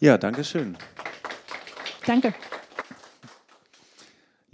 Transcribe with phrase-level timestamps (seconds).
[0.00, 0.76] Ja, danke schön.
[2.06, 2.34] Danke.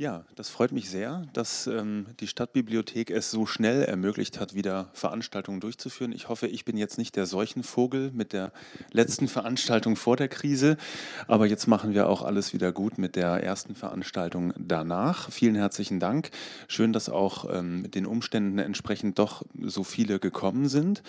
[0.00, 4.88] Ja, das freut mich sehr, dass ähm, die Stadtbibliothek es so schnell ermöglicht hat, wieder
[4.95, 6.12] Veranstaltungen durchzuführen.
[6.12, 8.50] Ich hoffe, ich bin jetzt nicht der Seuchenvogel mit der
[8.92, 10.79] letzten Veranstaltung vor der Krise,
[11.26, 15.31] aber jetzt machen wir auch alles wieder gut mit der ersten Veranstaltung danach.
[15.31, 16.30] Vielen herzlichen Dank.
[16.66, 21.02] Schön, dass auch ähm, den Umständen entsprechend doch so viele gekommen sind.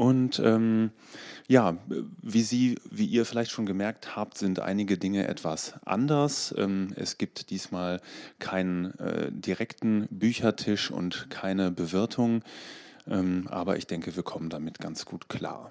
[0.00, 0.92] Und ähm,
[1.46, 1.76] ja,
[2.22, 6.54] wie Sie, wie ihr vielleicht schon gemerkt habt, sind einige Dinge etwas anders.
[6.56, 8.00] Ähm, es gibt diesmal
[8.38, 12.42] keinen äh, direkten Büchertisch und keine Bewirtung,
[13.06, 15.70] ähm, aber ich denke, wir kommen damit ganz gut klar.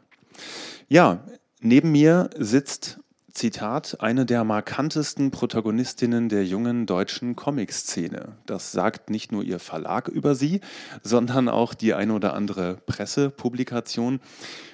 [0.90, 1.24] Ja,
[1.60, 3.00] neben mir sitzt
[3.40, 8.36] Zitat, eine der markantesten Protagonistinnen der jungen deutschen Comic-Szene.
[8.46, 10.60] Das sagt nicht nur ihr Verlag über sie,
[11.04, 14.20] sondern auch die ein oder andere Pressepublikation.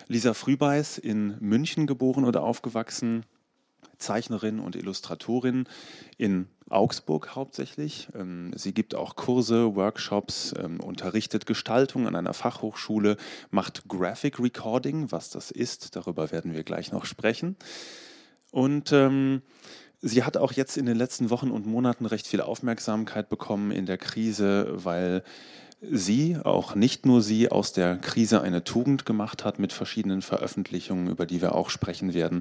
[0.07, 3.23] Lisa Frühbeiß, in München geboren oder aufgewachsen,
[3.99, 5.65] Zeichnerin und Illustratorin
[6.17, 8.07] in Augsburg hauptsächlich.
[8.15, 13.17] Ähm, sie gibt auch Kurse, Workshops, ähm, unterrichtet Gestaltung an einer Fachhochschule,
[13.51, 15.11] macht Graphic Recording.
[15.11, 17.57] Was das ist, darüber werden wir gleich noch sprechen.
[18.55, 19.41] Und ähm,
[20.01, 23.85] sie hat auch jetzt in den letzten Wochen und Monaten recht viel Aufmerksamkeit bekommen in
[23.85, 25.23] der Krise, weil
[25.81, 31.09] sie, auch nicht nur sie, aus der Krise eine Tugend gemacht hat mit verschiedenen Veröffentlichungen,
[31.09, 32.39] über die wir auch sprechen werden.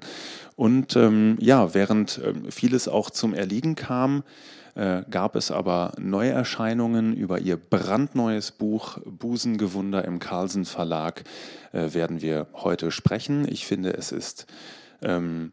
[0.54, 4.22] Und ähm, ja, während ähm, vieles auch zum Erliegen kam,
[4.76, 11.24] äh, gab es aber Neuerscheinungen über ihr brandneues Buch Busengewunder im Carlsen Verlag,
[11.72, 13.48] äh, werden wir heute sprechen.
[13.50, 14.46] Ich finde, es ist
[15.02, 15.50] ähm,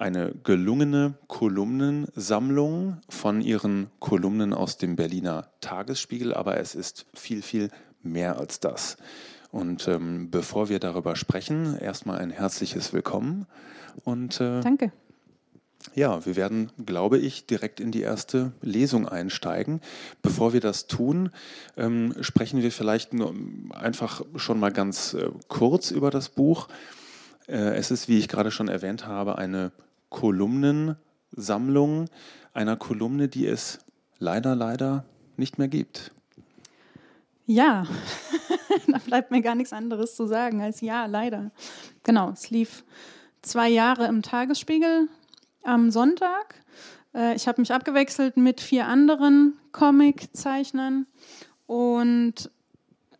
[0.00, 7.70] eine gelungene Kolumnensammlung von ihren Kolumnen aus dem Berliner Tagesspiegel, aber es ist viel, viel
[8.02, 8.96] mehr als das.
[9.50, 13.46] Und ähm, bevor wir darüber sprechen, erstmal ein herzliches Willkommen.
[14.04, 14.92] Und, äh, Danke.
[15.94, 19.80] Ja, wir werden, glaube ich, direkt in die erste Lesung einsteigen.
[20.22, 21.30] Bevor wir das tun,
[21.76, 23.34] ähm, sprechen wir vielleicht nur
[23.70, 26.68] einfach schon mal ganz äh, kurz über das Buch.
[27.48, 29.72] Äh, es ist, wie ich gerade schon erwähnt habe, eine
[30.10, 32.06] Kolumnensammlung
[32.52, 33.78] einer Kolumne, die es
[34.18, 35.04] leider, leider
[35.36, 36.12] nicht mehr gibt.
[37.46, 37.86] Ja,
[38.86, 41.50] da bleibt mir gar nichts anderes zu sagen als ja, leider.
[42.04, 42.84] Genau, es lief
[43.42, 45.08] zwei Jahre im Tagesspiegel
[45.62, 46.54] am Sonntag.
[47.14, 51.06] Äh, ich habe mich abgewechselt mit vier anderen Comiczeichnern
[51.66, 52.50] und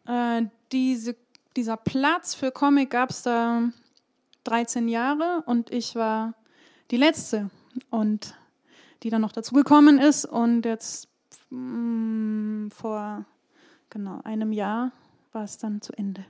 [0.07, 1.17] äh, diese,
[1.57, 3.63] dieser Platz für Comic gab es da
[4.45, 6.35] 13 Jahre und ich war
[6.91, 7.51] die letzte
[7.91, 8.35] und
[9.03, 11.09] die dann noch dazugekommen ist und jetzt
[11.51, 13.25] mh, mm, vor
[13.89, 14.93] genau einem Jahr
[15.33, 16.25] war es dann zu Ende.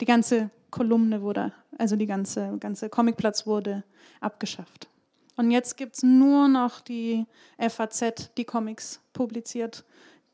[0.00, 3.84] Die ganze Kolumne wurde, also die ganze, ganze Comicplatz wurde
[4.20, 4.88] abgeschafft.
[5.36, 7.26] Und jetzt gibt es nur noch die
[7.58, 9.84] FAZ, die Comics publiziert,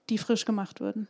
[0.09, 1.09] die frisch gemacht wurden.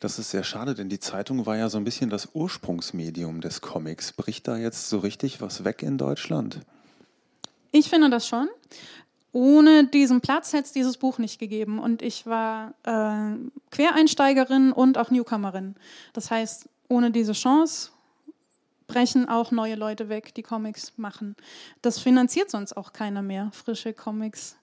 [0.00, 3.60] Das ist sehr schade, denn die Zeitung war ja so ein bisschen das Ursprungsmedium des
[3.60, 4.12] Comics.
[4.12, 6.60] Bricht da jetzt so richtig was weg in Deutschland?
[7.72, 8.48] Ich finde das schon.
[9.32, 11.78] Ohne diesen Platz hätte es dieses Buch nicht gegeben.
[11.78, 13.36] Und ich war äh,
[13.70, 15.74] Quereinsteigerin und auch Newcomerin.
[16.12, 17.90] Das heißt, ohne diese Chance
[18.86, 21.36] brechen auch neue Leute weg, die Comics machen.
[21.82, 24.56] Das finanziert sonst auch keiner mehr, frische Comics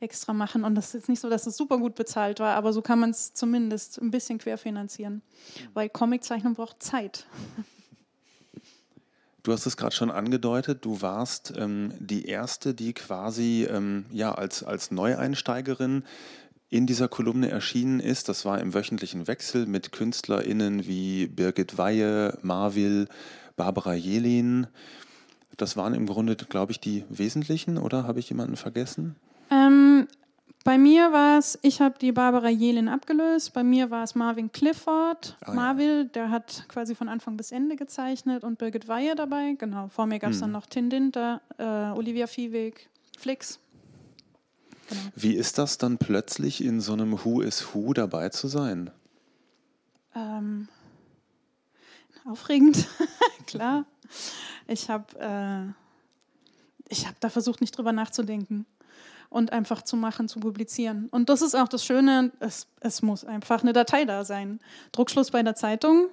[0.00, 0.64] extra machen.
[0.64, 3.00] Und das ist jetzt nicht so, dass es super gut bezahlt war, aber so kann
[3.00, 5.22] man es zumindest ein bisschen querfinanzieren.
[5.74, 7.26] Weil Comiczeichnen braucht Zeit.
[9.42, 14.32] Du hast es gerade schon angedeutet, du warst ähm, die erste, die quasi ähm, ja,
[14.32, 16.04] als, als Neueinsteigerin
[16.68, 18.28] in dieser Kolumne erschienen ist.
[18.28, 23.08] Das war im wöchentlichen Wechsel mit KünstlerInnen wie Birgit Weihe, Marvil,
[23.56, 24.66] Barbara Jelin.
[25.56, 29.16] Das waren im Grunde, glaube ich, die wesentlichen, oder habe ich jemanden vergessen?
[29.50, 30.06] Ähm,
[30.62, 33.54] bei mir war es, ich habe die Barbara Jelin abgelöst.
[33.54, 35.36] Bei mir war es Marvin Clifford.
[35.40, 36.04] Ah, Marvin, ja.
[36.04, 39.54] der hat quasi von Anfang bis Ende gezeichnet und Birgit Weihe dabei.
[39.58, 40.40] Genau, vor mir gab es hm.
[40.42, 43.58] dann noch Tin Dinter, äh, Olivia Viehweg, Flix.
[44.90, 45.00] Genau.
[45.16, 48.90] Wie ist das dann plötzlich in so einem Who is Who dabei zu sein?
[50.14, 50.68] Ähm,
[52.26, 52.86] aufregend,
[53.46, 53.86] klar.
[54.66, 55.74] Ich habe
[56.90, 58.66] äh, hab da versucht, nicht drüber nachzudenken
[59.30, 61.08] und einfach zu machen, zu publizieren.
[61.10, 64.60] Und das ist auch das Schöne, es, es muss einfach eine Datei da sein.
[64.92, 66.08] Druckschluss bei der Zeitung.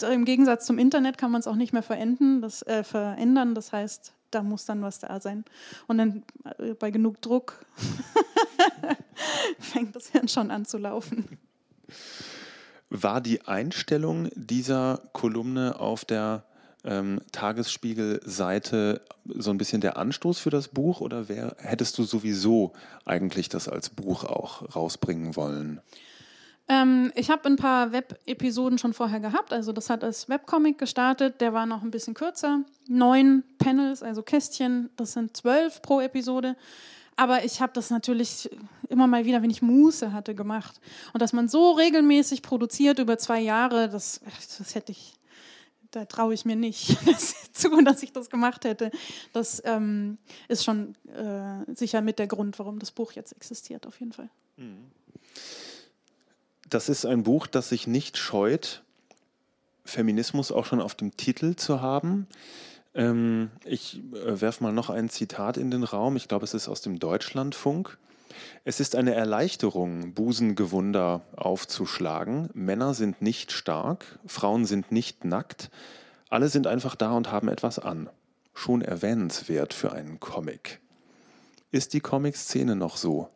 [0.00, 3.54] Im Gegensatz zum Internet kann man es auch nicht mehr verenden, das, äh, verändern.
[3.54, 5.44] Das heißt, da muss dann was da sein.
[5.88, 6.22] Und dann
[6.58, 7.64] äh, bei genug Druck
[9.58, 11.38] fängt das Hirn schon an zu laufen.
[12.88, 16.44] War die Einstellung dieser Kolumne auf der
[16.84, 22.72] ähm, Tagesspiegel-Seite so ein bisschen der Anstoß für das Buch oder wär, hättest du sowieso
[23.04, 25.80] eigentlich das als Buch auch rausbringen wollen?
[26.66, 29.52] Ähm, ich habe ein paar Web-Episoden schon vorher gehabt.
[29.52, 31.40] Also das hat als Webcomic gestartet.
[31.40, 32.60] Der war noch ein bisschen kürzer.
[32.88, 34.90] Neun Panels, also Kästchen.
[34.96, 36.56] Das sind zwölf pro Episode.
[37.16, 38.50] Aber ich habe das natürlich
[38.88, 40.80] immer mal wieder, wenn ich Muße hatte, gemacht.
[41.12, 44.20] Und dass man so regelmäßig produziert über zwei Jahre, das,
[44.58, 45.14] das hätte ich,
[45.94, 46.96] da traue ich mir nicht
[47.52, 48.90] zu, dass ich das gemacht hätte.
[49.32, 50.18] Das ähm,
[50.48, 54.28] ist schon äh, sicher mit der Grund, warum das Buch jetzt existiert, auf jeden Fall.
[56.68, 58.82] Das ist ein Buch, das sich nicht scheut,
[59.84, 62.26] Feminismus auch schon auf dem Titel zu haben.
[62.94, 66.16] Ähm, ich äh, werfe mal noch ein Zitat in den Raum.
[66.16, 67.98] Ich glaube, es ist aus dem Deutschlandfunk.
[68.64, 72.50] Es ist eine Erleichterung, Busengewunder aufzuschlagen.
[72.54, 75.70] Männer sind nicht stark, Frauen sind nicht nackt.
[76.30, 78.08] Alle sind einfach da und haben etwas an.
[78.54, 80.80] Schon erwähnenswert für einen Comic.
[81.70, 83.28] Ist die Comic-Szene noch so?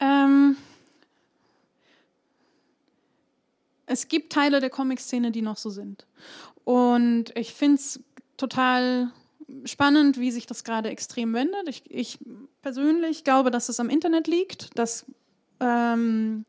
[0.00, 0.56] Ähm,
[3.86, 6.06] es gibt Teile der Comic-Szene, die noch so sind.
[6.64, 8.00] Und ich finde es
[8.36, 9.10] total
[9.64, 11.68] spannend, wie sich das gerade extrem wendet.
[11.68, 12.18] Ich, ich,
[12.62, 15.06] persönlich glaube, dass es am Internet liegt, dass
[15.60, 16.44] ähm,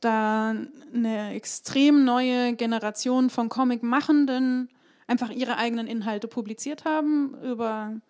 [0.00, 0.54] da
[0.94, 4.68] eine extrem neue Generation von Comic-Machenden
[5.06, 8.00] einfach ihre eigenen Inhalte publiziert haben über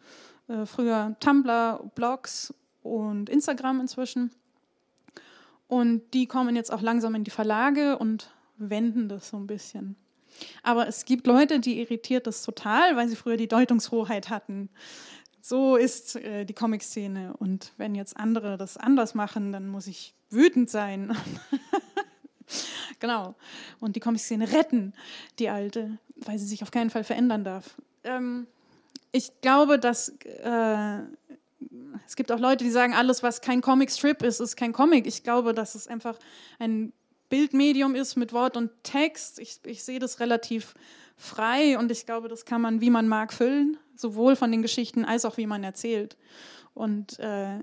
[0.48, 4.30] äh, früher Tumblr, Blogs und Instagram inzwischen.
[5.68, 9.96] Und die kommen jetzt auch langsam in die Verlage und wenden das so ein bisschen.
[10.62, 14.68] Aber es gibt Leute, die irritiert das total, weil sie früher die Deutungshoheit hatten.
[15.40, 17.34] So ist äh, die Comic-Szene.
[17.36, 21.16] Und wenn jetzt andere das anders machen, dann muss ich wütend sein.
[22.98, 23.34] genau.
[23.78, 24.92] Und die Comic-Szene retten,
[25.38, 27.76] die alte, weil sie sich auf keinen Fall verändern darf.
[28.02, 28.46] Ähm,
[29.12, 30.08] ich glaube, dass
[30.42, 30.98] äh,
[32.06, 35.06] es gibt auch Leute, die sagen, alles, was kein Comic-Strip ist, ist kein Comic.
[35.06, 36.18] Ich glaube, dass es einfach
[36.58, 36.92] ein
[37.28, 39.38] Bildmedium ist mit Wort und Text.
[39.38, 40.74] Ich, ich sehe das relativ
[41.16, 45.04] frei und ich glaube, das kann man, wie man mag, füllen, sowohl von den Geschichten
[45.04, 46.16] als auch wie man erzählt.
[46.74, 47.58] Und äh,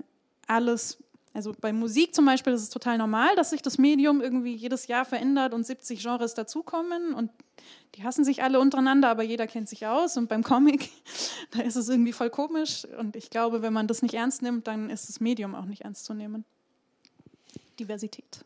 [0.46, 0.98] alles,
[1.32, 4.88] also bei Musik zum Beispiel ist es total normal, dass sich das Medium irgendwie jedes
[4.88, 7.30] Jahr verändert und 70 Genres dazukommen und
[7.94, 10.16] die hassen sich alle untereinander, aber jeder kennt sich aus.
[10.16, 10.90] Und beim Comic,
[11.52, 12.84] da ist es irgendwie voll komisch.
[12.98, 15.82] Und ich glaube, wenn man das nicht ernst nimmt, dann ist das Medium auch nicht
[15.82, 16.44] ernst zu nehmen.
[17.78, 18.44] Diversität.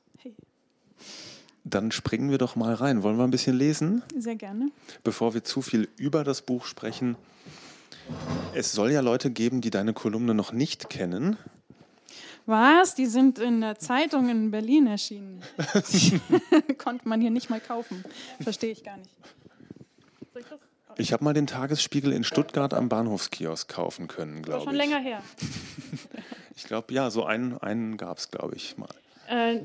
[1.65, 3.03] Dann springen wir doch mal rein.
[3.03, 4.03] Wollen wir ein bisschen lesen?
[4.17, 4.71] Sehr gerne.
[5.05, 7.17] Bevor wir zu viel über das Buch sprechen.
[8.55, 11.37] Es soll ja Leute geben, die deine Kolumne noch nicht kennen.
[12.47, 12.95] Was?
[12.95, 15.43] Die sind in der Zeitung in Berlin erschienen.
[16.79, 18.03] Konnte man hier nicht mal kaufen.
[18.41, 19.11] Verstehe ich gar nicht.
[20.35, 20.47] Ich,
[20.97, 24.65] ich habe mal den Tagesspiegel in Stuttgart am Bahnhofskiosk kaufen können, glaube ich.
[24.65, 25.23] Schon länger her.
[26.57, 28.89] ich glaube, ja, so einen, einen gab es, glaube ich, mal.
[29.29, 29.61] Äh,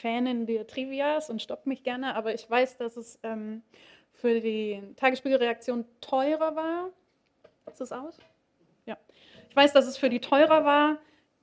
[0.00, 3.62] Fanin der Trivias und stoppt mich gerne, aber ich weiß, dass es ähm,
[4.12, 6.90] für die Tagesspiegelreaktion teurer war.
[7.66, 8.18] Ist das aus?
[8.86, 8.96] Ja.
[9.48, 10.98] Ich weiß, dass es für die teurer war,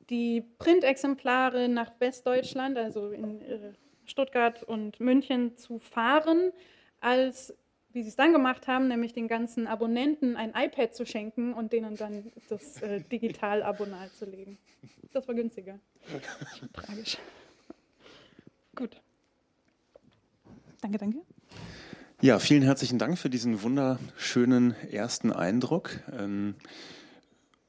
[0.10, 3.74] die Printexemplare nach Westdeutschland, also in äh,
[4.06, 6.52] Stuttgart und München, zu fahren,
[7.00, 7.56] als
[7.92, 11.74] wie sie es dann gemacht haben, nämlich den ganzen Abonnenten ein iPad zu schenken und
[11.74, 14.58] denen dann das äh, Digital-Abo nahezulegen.
[15.12, 15.80] Das war günstiger.
[16.74, 17.18] Tragisch.
[18.80, 19.02] Gut.
[20.80, 21.18] Danke, danke.
[22.22, 26.00] Ja, vielen herzlichen Dank für diesen wunderschönen ersten Eindruck.
[26.18, 26.56] Ähm,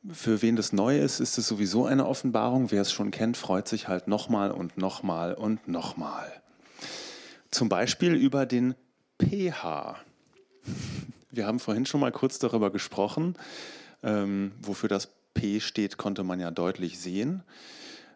[0.09, 2.71] für wen das neu ist, ist es sowieso eine Offenbarung.
[2.71, 6.31] Wer es schon kennt, freut sich halt nochmal und nochmal und nochmal.
[7.51, 8.77] Zum Beispiel über den
[9.21, 9.97] pH.
[11.33, 13.35] Wir haben vorhin schon mal kurz darüber gesprochen.
[14.05, 17.43] Ähm, wofür das P steht, konnte man ja deutlich sehen.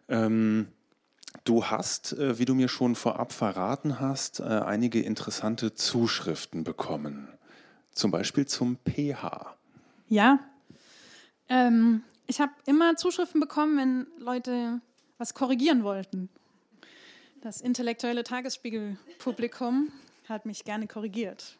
[0.07, 0.69] Ähm,
[1.43, 7.27] Du hast, äh, wie du mir schon vorab verraten hast, äh, einige interessante Zuschriften bekommen.
[7.91, 9.55] Zum Beispiel zum pH.
[10.07, 10.39] Ja.
[11.49, 14.81] Ähm, ich habe immer Zuschriften bekommen, wenn Leute
[15.17, 16.29] was korrigieren wollten.
[17.41, 19.91] Das intellektuelle Tagesspiegelpublikum
[20.27, 21.57] hat mich gerne korrigiert.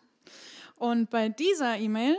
[0.77, 2.17] Und bei dieser E-Mail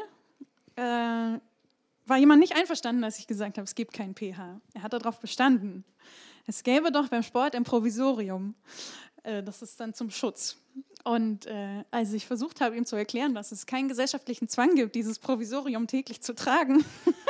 [0.77, 4.61] äh, war jemand nicht einverstanden, als ich gesagt habe, es gibt kein pH.
[4.75, 5.85] Er hat darauf bestanden.
[6.47, 8.55] Es gäbe doch beim Sport ein Provisorium.
[9.23, 10.57] Äh, das ist dann zum Schutz.
[11.05, 14.95] Und äh, als ich versucht habe, ihm zu erklären, dass es keinen gesellschaftlichen Zwang gibt,
[14.95, 16.85] dieses Provisorium täglich zu tragen,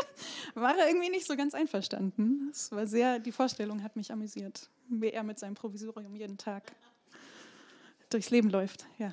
[0.55, 2.49] war er irgendwie nicht so ganz einverstanden.
[2.51, 6.73] Es war sehr, die Vorstellung hat mich amüsiert, wie er mit seinem Provisorium jeden Tag
[8.09, 8.87] durchs Leben läuft.
[8.99, 9.13] Ja.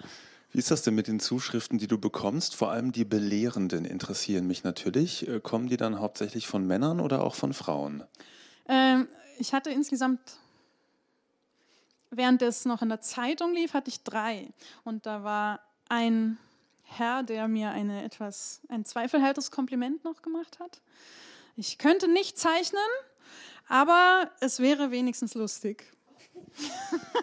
[0.53, 2.55] Wie ist das denn mit den Zuschriften, die du bekommst?
[2.55, 5.27] Vor allem die belehrenden interessieren mich natürlich.
[5.27, 8.03] Äh, kommen die dann hauptsächlich von Männern oder auch von Frauen?
[8.69, 9.07] Ähm,
[9.39, 10.19] ich hatte insgesamt,
[12.09, 14.49] während es noch in der Zeitung lief, hatte ich drei.
[14.83, 15.59] Und da war
[15.89, 16.37] ein
[16.83, 20.81] Herr, der mir eine etwas, ein zweifelhaftes Kompliment noch gemacht hat.
[21.55, 22.81] Ich könnte nicht zeichnen,
[23.67, 25.85] aber es wäre wenigstens lustig.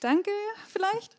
[0.00, 0.30] Danke,
[0.68, 1.18] vielleicht.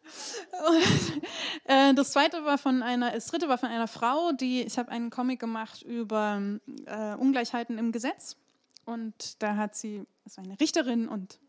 [0.67, 1.21] Und,
[1.65, 4.89] äh, das zweite war von einer, das dritte war von einer Frau, die, ich habe
[4.89, 6.41] einen Comic gemacht über
[6.87, 8.37] äh, Ungleichheiten im Gesetz.
[8.85, 11.39] Und da hat sie, das war eine Richterin und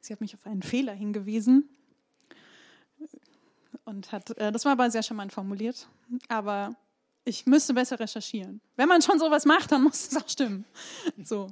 [0.00, 1.68] sie hat mich auf einen Fehler hingewiesen.
[3.84, 5.88] Und hat, äh, das war aber sehr charmant formuliert.
[6.28, 6.74] Aber
[7.24, 8.60] ich müsste besser recherchieren.
[8.76, 10.64] Wenn man schon sowas macht, dann muss es auch stimmen.
[11.24, 11.48] So,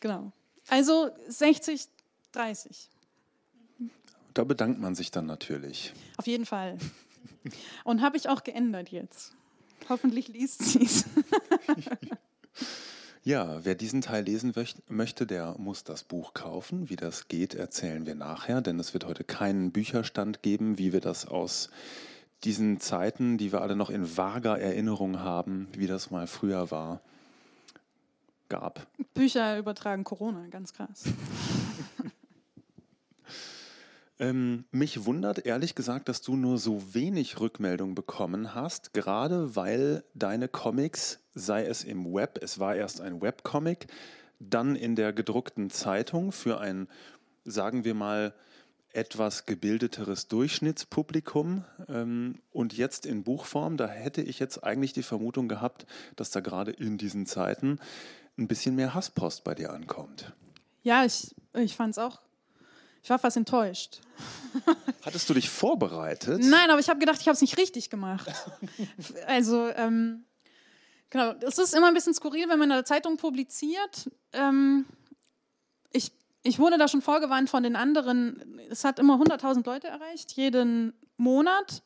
[0.00, 0.32] genau.
[0.68, 1.86] Also 60,
[2.32, 2.88] 30.
[4.34, 5.92] Da bedankt man sich dann natürlich.
[6.16, 6.78] Auf jeden Fall.
[7.84, 9.36] Und habe ich auch geändert jetzt.
[9.88, 11.04] Hoffentlich liest sie es.
[13.24, 14.52] Ja, wer diesen Teil lesen
[14.88, 16.90] möchte, der muss das Buch kaufen.
[16.90, 21.00] Wie das geht, erzählen wir nachher, denn es wird heute keinen Bücherstand geben, wie wir
[21.00, 21.70] das aus
[22.42, 27.00] diesen Zeiten, die wir alle noch in vager Erinnerung haben, wie das mal früher war,
[28.48, 28.88] gab.
[29.14, 31.04] Bücher übertragen Corona, ganz krass.
[34.22, 40.04] Ähm, mich wundert ehrlich gesagt, dass du nur so wenig Rückmeldung bekommen hast, gerade weil
[40.14, 43.88] deine Comics, sei es im Web, es war erst ein Webcomic,
[44.38, 46.86] dann in der gedruckten Zeitung für ein,
[47.44, 48.32] sagen wir mal,
[48.92, 55.48] etwas gebildeteres Durchschnittspublikum ähm, und jetzt in Buchform, da hätte ich jetzt eigentlich die Vermutung
[55.48, 57.80] gehabt, dass da gerade in diesen Zeiten
[58.38, 60.32] ein bisschen mehr Hasspost bei dir ankommt.
[60.84, 62.20] Ja, ich, ich fand es auch
[63.02, 64.00] ich war fast enttäuscht.
[65.04, 66.40] Hattest du dich vorbereitet?
[66.44, 68.30] Nein, aber ich habe gedacht, ich habe es nicht richtig gemacht.
[69.26, 70.24] also, ähm,
[71.10, 74.08] genau, es ist immer ein bisschen skurril, wenn man in der Zeitung publiziert.
[74.32, 74.86] Ähm,
[75.90, 76.12] ich,
[76.44, 78.60] ich wurde da schon vorgewarnt von den anderen.
[78.70, 81.82] Es hat immer 100.000 Leute erreicht, jeden Monat.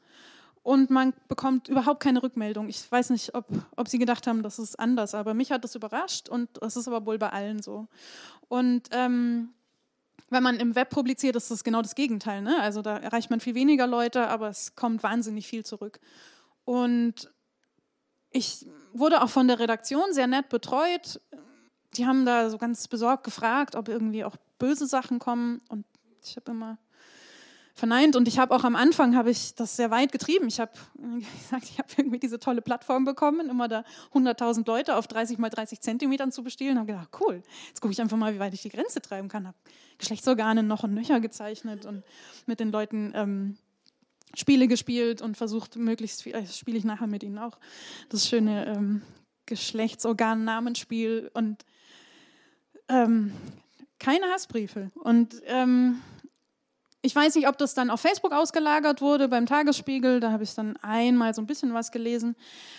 [0.62, 2.68] Und man bekommt überhaupt keine Rückmeldung.
[2.68, 3.46] Ich weiß nicht, ob,
[3.76, 6.88] ob sie gedacht haben, das ist anders, aber mich hat das überrascht und das ist
[6.88, 7.86] aber wohl bei allen so.
[8.48, 9.54] Und ähm,
[10.30, 12.42] wenn man im Web publiziert, ist das genau das Gegenteil.
[12.42, 12.60] Ne?
[12.60, 16.00] Also da erreicht man viel weniger Leute, aber es kommt wahnsinnig viel zurück.
[16.64, 17.30] Und
[18.30, 21.20] ich wurde auch von der Redaktion sehr nett betreut.
[21.94, 25.60] Die haben da so ganz besorgt gefragt, ob irgendwie auch böse Sachen kommen.
[25.68, 25.86] Und
[26.22, 26.78] ich habe immer
[27.76, 30.48] verneint und ich habe auch am Anfang habe ich das sehr weit getrieben.
[30.48, 30.72] Ich habe
[31.38, 35.50] gesagt, ich habe irgendwie diese tolle Plattform bekommen, immer da 100.000 Leute auf 30 mal
[35.50, 36.78] 30 Zentimetern zu bestehlen.
[36.78, 39.46] Habe gedacht, cool, jetzt gucke ich einfach mal, wie weit ich die Grenze treiben kann.
[39.46, 39.58] Habe
[39.98, 42.02] Geschlechtsorgane noch und nöcher gezeichnet und
[42.46, 43.58] mit den Leuten ähm,
[44.34, 46.32] Spiele gespielt und versucht möglichst viel.
[46.32, 47.58] Das spiele ich nachher mit ihnen auch.
[48.08, 49.02] Das schöne ähm,
[49.44, 51.66] Geschlechtsorgan-Namenspiel und
[52.88, 53.32] ähm,
[53.98, 56.00] keine Hassbriefe und ähm,
[57.06, 60.18] ich weiß nicht, ob das dann auf Facebook ausgelagert wurde beim Tagesspiegel.
[60.18, 62.34] Da habe ich dann einmal so ein bisschen was gelesen.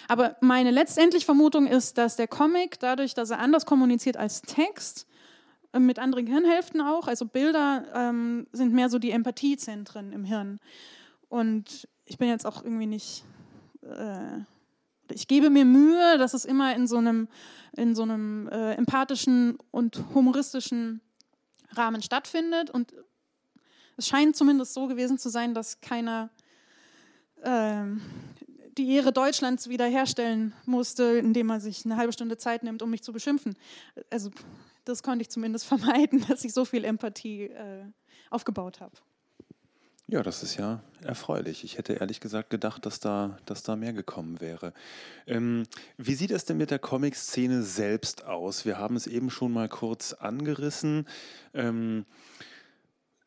[0.09, 5.07] Aber meine letztendliche Vermutung ist, dass der Comic, dadurch, dass er anders kommuniziert als Text,
[5.71, 10.59] äh, mit anderen Gehirnhälften auch, also Bilder ähm, sind mehr so die Empathiezentren im Hirn.
[11.29, 13.23] Und ich bin jetzt auch irgendwie nicht.
[13.81, 14.39] Äh,
[15.09, 17.29] ich gebe mir Mühe, dass es immer in so einem,
[17.77, 20.99] in so einem äh, empathischen und humoristischen
[21.77, 22.69] Rahmen stattfindet.
[22.69, 22.93] Und
[23.97, 26.29] es scheint zumindest so gewesen zu sein, dass keiner
[27.41, 27.83] äh,
[28.77, 33.03] die Ehre Deutschlands wiederherstellen musste, indem er sich eine halbe Stunde Zeit nimmt, um mich
[33.03, 33.55] zu beschimpfen.
[34.11, 34.29] Also
[34.85, 37.85] das konnte ich zumindest vermeiden, dass ich so viel Empathie äh,
[38.29, 38.93] aufgebaut habe.
[40.09, 41.65] Ja, das ist ja erfreulich.
[41.65, 44.73] Ich hätte ehrlich gesagt gedacht, dass da, dass da mehr gekommen wäre.
[45.25, 45.63] Ähm,
[45.97, 48.63] wie sieht es denn mit der Comic-Szene selbst aus?
[48.63, 51.05] Wir haben es eben schon mal kurz angerissen.
[51.53, 52.05] Ähm,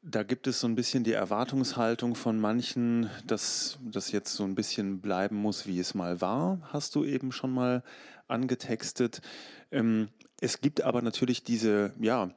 [0.02, 4.54] da gibt es so ein bisschen die Erwartungshaltung von manchen, dass das jetzt so ein
[4.54, 7.82] bisschen bleiben muss, wie es mal war, hast du eben schon mal
[8.26, 9.20] angetextet.
[9.70, 10.08] Ähm,
[10.40, 12.30] es gibt aber natürlich diese, ja,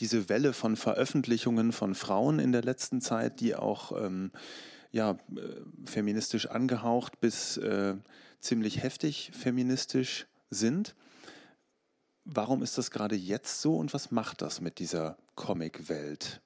[0.00, 4.32] diese Welle von Veröffentlichungen von Frauen in der letzten Zeit, die auch ähm,
[4.90, 5.16] ja, äh,
[5.84, 7.94] feministisch angehaucht bis äh,
[8.40, 10.96] ziemlich heftig feministisch sind.
[12.24, 16.42] Warum ist das gerade jetzt so und was macht das mit dieser Comic-Welt?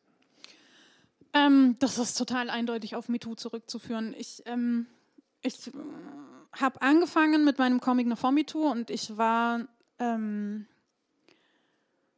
[1.35, 4.15] Ähm, das ist total eindeutig auf MeToo zurückzuführen.
[4.19, 4.87] Ich, ähm,
[5.41, 5.73] ich äh,
[6.53, 9.67] habe angefangen mit meinem Comic noch vor MeToo und ich war
[9.99, 10.67] ähm,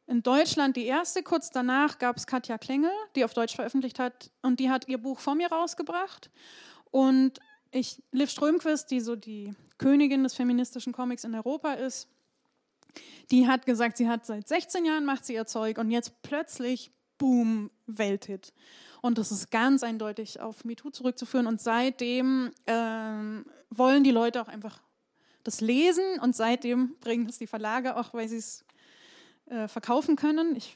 [0.07, 1.23] in Deutschland die erste.
[1.23, 4.97] Kurz danach gab es Katja Klengel, die auf Deutsch veröffentlicht hat und die hat ihr
[4.97, 6.29] Buch vor mir rausgebracht.
[6.91, 7.39] Und
[7.71, 12.07] ich, Liv Strömquist, die so die Königin des feministischen Comics in Europa ist,
[13.31, 16.91] die hat gesagt, sie hat seit 16 Jahren macht sie ihr Zeug und jetzt plötzlich,
[17.17, 18.53] boom, Welthit.
[19.05, 21.45] Und das ist ganz eindeutig auf MeToo zurückzuführen.
[21.45, 24.81] Und seitdem ähm, wollen die Leute auch einfach
[25.43, 28.65] das lesen und seitdem bringen es die Verlage auch, weil sie es
[29.45, 30.55] äh, verkaufen können.
[30.55, 30.75] Ich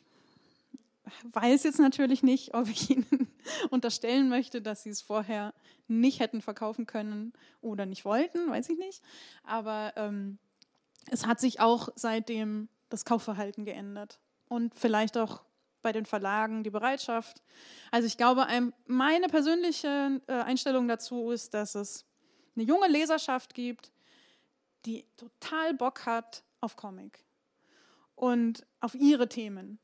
[1.24, 3.08] weiß jetzt natürlich nicht, ob ich Ihnen
[3.72, 5.56] unterstellen möchte, dass Sie es vorher
[5.88, 9.02] nicht hätten verkaufen können oder nicht wollten, weiß ich nicht.
[9.44, 10.38] Aber ähm,
[11.10, 14.20] es hat sich auch seitdem das Kaufverhalten geändert
[14.50, 15.42] und vielleicht auch
[15.82, 17.42] bei den Verlagen die Bereitschaft.
[17.92, 18.46] Also ich glaube,
[18.86, 22.06] meine persönliche äh, Einstellung dazu ist, dass es
[22.56, 23.92] eine junge Leserschaft gibt,
[24.86, 27.24] die total Bock hat auf Comic
[28.16, 29.80] und auf ihre Themen.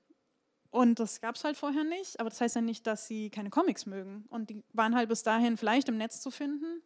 [0.72, 3.50] Und das gab es halt vorher nicht, aber das heißt ja nicht, dass sie keine
[3.50, 4.26] Comics mögen.
[4.30, 6.82] Und die waren halt bis dahin vielleicht im Netz zu finden,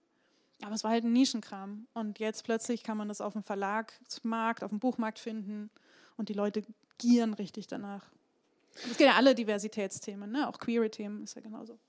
[0.62, 1.88] aber es war halt ein Nischenkram.
[1.94, 5.72] Und jetzt plötzlich kann man das auf dem Verlagsmarkt, auf dem Buchmarkt finden
[6.18, 6.64] und die Leute
[7.00, 8.12] gieren richtig danach.
[8.84, 10.48] Es gibt ja alle Diversitätsthemen, ne?
[10.48, 11.80] auch queere Themen ist ja genauso.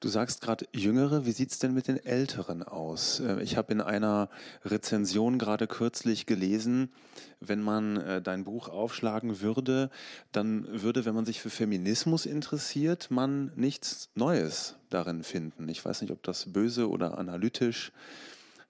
[0.00, 3.20] Du sagst gerade Jüngere, wie sieht es denn mit den Älteren aus?
[3.20, 4.28] Äh, ich habe in einer
[4.64, 6.92] Rezension gerade kürzlich gelesen,
[7.40, 9.90] wenn man äh, dein Buch aufschlagen würde,
[10.32, 15.68] dann würde, wenn man sich für Feminismus interessiert, man nichts Neues darin finden.
[15.68, 17.92] Ich weiß nicht, ob das böse oder analytisch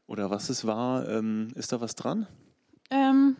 [0.07, 1.09] oder was es war.
[1.09, 2.27] Ähm, ist da was dran?
[2.91, 3.37] Ähm,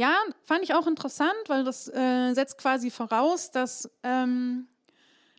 [0.00, 4.66] ja, fand ich auch interessant, weil das äh, setzt quasi voraus, dass ähm,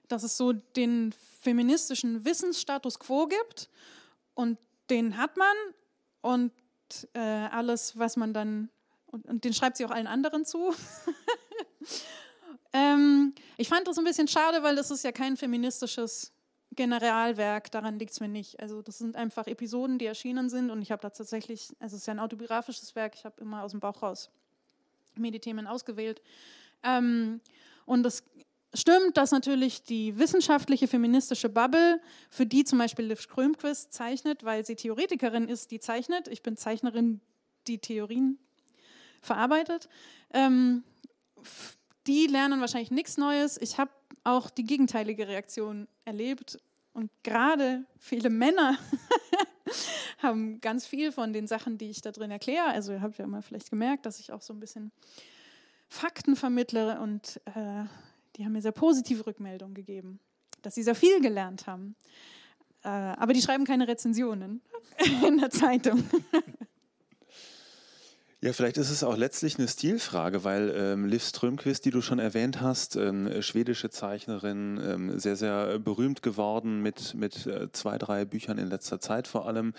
[0.08, 3.70] dass es so den feministischen Wissensstatus quo gibt
[4.36, 4.60] und
[4.92, 5.56] den hat man
[6.22, 6.52] und
[7.14, 8.70] äh, alles, was man dann,
[9.08, 10.76] und, und, den schreibt sie auch allen anderen zu.
[12.74, 16.34] ähm, ich fand das ein bisschen schade, weil das ist ja kein feministisches
[16.76, 18.60] Generalwerk, daran liegt es mir nicht.
[18.60, 22.02] Also das sind einfach Episoden, die erschienen sind und ich habe da tatsächlich, also es
[22.02, 24.30] ist ja ein autobiografisches Werk, ich habe immer aus dem Bauch raus
[25.22, 26.22] mir die Themen ausgewählt.
[26.84, 27.42] Ähm,
[27.86, 28.24] und das
[28.74, 34.66] stimmt, dass natürlich die wissenschaftliche feministische Bubble, für die zum Beispiel Liv Strömquist zeichnet, weil
[34.66, 36.28] sie Theoretikerin ist, die zeichnet.
[36.28, 37.22] Ich bin Zeichnerin,
[37.68, 38.40] die Theorien
[39.22, 39.90] verarbeitet.
[40.32, 40.84] Ähm,
[42.08, 43.58] die lernen wahrscheinlich nichts Neues.
[43.62, 43.92] Ich habe
[44.24, 46.60] auch die gegenteilige Reaktion erlebt.
[46.94, 48.78] Und gerade viele Männer
[50.18, 52.68] haben ganz viel von den Sachen, die ich da drin erkläre.
[52.68, 54.92] Also ihr habt ja mal vielleicht gemerkt, dass ich auch so ein bisschen
[55.88, 57.84] Fakten vermittle und äh,
[58.36, 60.20] die haben mir sehr positive Rückmeldungen gegeben,
[60.62, 61.96] dass sie sehr viel gelernt haben.
[62.84, 64.62] Äh, aber die schreiben keine Rezensionen
[65.28, 66.04] in der Zeitung.
[68.44, 72.18] Ja, vielleicht ist es auch letztlich eine Stilfrage, weil ähm, Liv Strömquist, die du schon
[72.18, 78.26] erwähnt hast, ähm, schwedische Zeichnerin, ähm, sehr, sehr berühmt geworden mit, mit äh, zwei, drei
[78.26, 79.76] Büchern in letzter Zeit vor allem.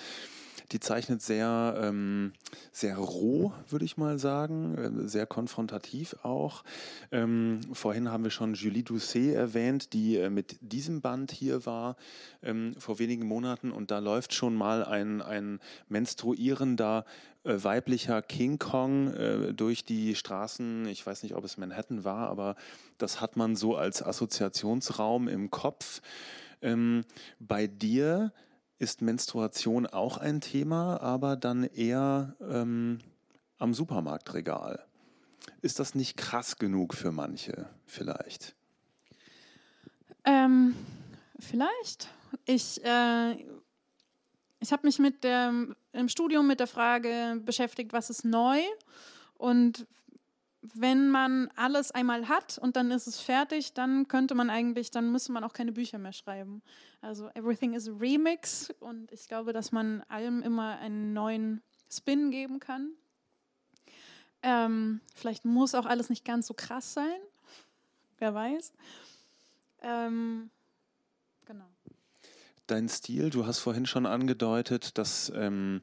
[0.70, 2.32] Die zeichnet sehr, ähm,
[2.70, 6.62] sehr roh, würde ich mal sagen, äh, sehr konfrontativ auch.
[7.10, 11.96] Ähm, vorhin haben wir schon Julie Doucet erwähnt, die äh, mit diesem Band hier war
[12.42, 17.04] ähm, vor wenigen Monaten und da läuft schon mal ein, ein menstruierender
[17.44, 22.28] äh, weiblicher King Kong äh, durch die Straßen, ich weiß nicht, ob es Manhattan war,
[22.28, 22.54] aber
[22.98, 26.00] das hat man so als Assoziationsraum im Kopf.
[26.60, 27.02] Ähm,
[27.40, 28.32] bei dir
[28.82, 32.98] ist Menstruation auch ein Thema, aber dann eher ähm,
[33.58, 34.84] am Supermarktregal.
[35.60, 38.56] Ist das nicht krass genug für manche vielleicht?
[40.24, 40.74] Ähm,
[41.38, 42.08] vielleicht.
[42.44, 43.34] Ich, äh,
[44.58, 48.58] ich habe mich mit dem, im Studium mit der Frage beschäftigt, was ist neu
[49.38, 49.86] und
[50.62, 55.10] wenn man alles einmal hat und dann ist es fertig, dann könnte man eigentlich, dann
[55.10, 56.62] müsste man auch keine Bücher mehr schreiben.
[57.00, 62.30] Also everything is a remix und ich glaube, dass man allem immer einen neuen Spin
[62.30, 62.92] geben kann.
[64.42, 67.20] Ähm, vielleicht muss auch alles nicht ganz so krass sein,
[68.18, 68.72] wer weiß.
[69.82, 70.50] Ähm,
[71.44, 71.66] genau.
[72.68, 75.82] Dein Stil, du hast vorhin schon angedeutet, dass ähm,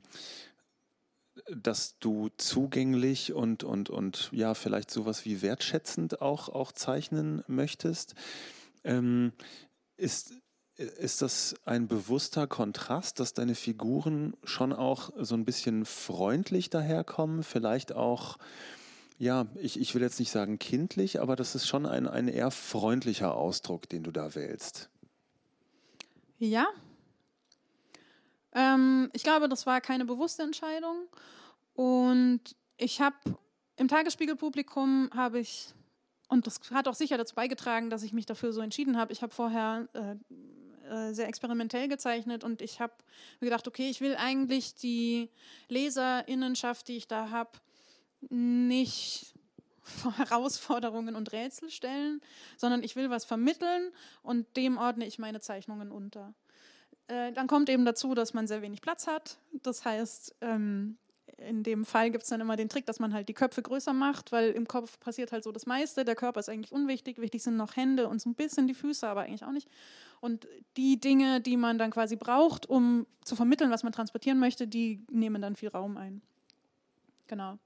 [1.56, 8.16] dass du zugänglich und, und, und ja, vielleicht sowas wie wertschätzend auch, auch zeichnen möchtest.
[8.84, 9.34] Ähm,
[9.98, 10.34] ist,
[10.76, 17.44] ist das ein bewusster Kontrast, dass deine Figuren schon auch so ein bisschen freundlich daherkommen,
[17.44, 18.38] vielleicht auch,
[19.18, 22.52] ja, ich, ich will jetzt nicht sagen kindlich, aber das ist schon ein, ein eher
[22.52, 24.90] freundlicher Ausdruck, den du da wählst.
[26.38, 26.68] Ja,
[28.54, 31.08] ähm, ich glaube, das war keine bewusste Entscheidung.
[31.80, 32.42] Und
[32.76, 33.15] ich habe
[33.78, 35.74] im Tagesspiegelpublikum habe ich,
[36.28, 39.13] und das hat auch sicher dazu beigetragen, dass ich mich dafür so entschieden habe.
[39.13, 42.92] Ich habe vorher äh, äh, sehr experimentell gezeichnet und ich habe
[43.39, 45.30] mir gedacht, okay, ich will eigentlich die
[45.70, 47.52] Leserinnenschaft, die ich da habe,
[48.28, 49.34] nicht
[49.82, 52.20] vor Herausforderungen und Rätsel stellen,
[52.58, 56.34] sondern ich will was vermitteln und dem ordne ich meine Zeichnungen unter.
[57.08, 59.38] Äh, dann kommt eben dazu, dass man sehr wenig Platz hat.
[59.63, 60.98] Das heißt, ähm,
[61.47, 63.93] in dem Fall gibt es dann immer den Trick, dass man halt die Köpfe größer
[63.93, 66.06] macht, weil im Kopf passiert halt so das meiste.
[66.06, 67.19] Der Körper ist eigentlich unwichtig.
[67.19, 69.69] Wichtig sind noch Hände und so ein bisschen die Füße, aber eigentlich auch nicht.
[70.21, 70.47] Und
[70.78, 75.06] die Dinge, die man dann quasi braucht, um zu vermitteln, was man transportieren möchte, die
[75.10, 76.21] nehmen dann viel Raum ein.
[77.30, 77.60] Genau.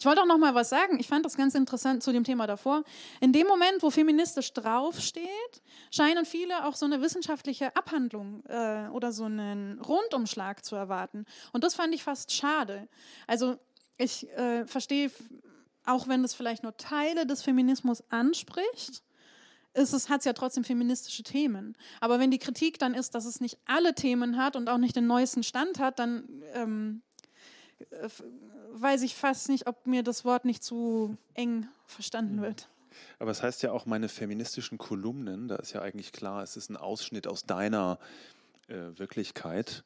[0.00, 0.98] Ich wollte auch noch mal was sagen.
[0.98, 2.82] Ich fand das ganz interessant zu dem Thema davor.
[3.20, 9.12] In dem Moment, wo feministisch draufsteht, scheinen viele auch so eine wissenschaftliche Abhandlung äh, oder
[9.12, 11.26] so einen Rundumschlag zu erwarten.
[11.52, 12.88] Und das fand ich fast schade.
[13.28, 13.56] Also
[13.98, 15.12] ich äh, verstehe,
[15.84, 19.04] auch wenn das vielleicht nur Teile des Feminismus anspricht,
[19.74, 21.76] ist es, hat es ja trotzdem feministische Themen.
[22.00, 24.96] Aber wenn die Kritik dann ist, dass es nicht alle Themen hat und auch nicht
[24.96, 27.13] den neuesten Stand hat, dann ähm, äh,
[28.72, 32.68] weiß ich fast nicht, ob mir das Wort nicht zu eng verstanden wird.
[33.18, 36.56] Aber es das heißt ja auch meine feministischen Kolumnen, da ist ja eigentlich klar, es
[36.56, 37.98] ist ein Ausschnitt aus deiner
[38.68, 39.84] äh, Wirklichkeit.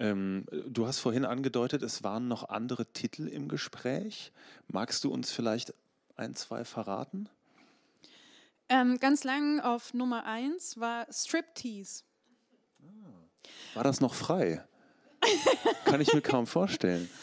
[0.00, 4.32] Ähm, du hast vorhin angedeutet, es waren noch andere Titel im Gespräch.
[4.66, 5.72] Magst du uns vielleicht
[6.16, 7.28] ein, zwei verraten?
[8.68, 12.02] Ähm, ganz lang auf Nummer eins war Striptease.
[12.82, 13.74] Ah.
[13.74, 14.64] War das noch frei?
[15.84, 17.08] Kann ich mir kaum vorstellen.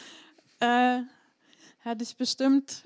[0.63, 1.01] Äh,
[1.83, 2.83] hatte ich bestimmt.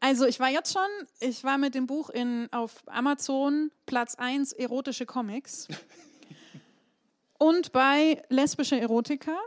[0.00, 4.52] Also ich war jetzt schon, ich war mit dem Buch in, auf Amazon Platz 1
[4.52, 5.68] erotische Comics
[7.38, 9.38] und bei lesbische Erotika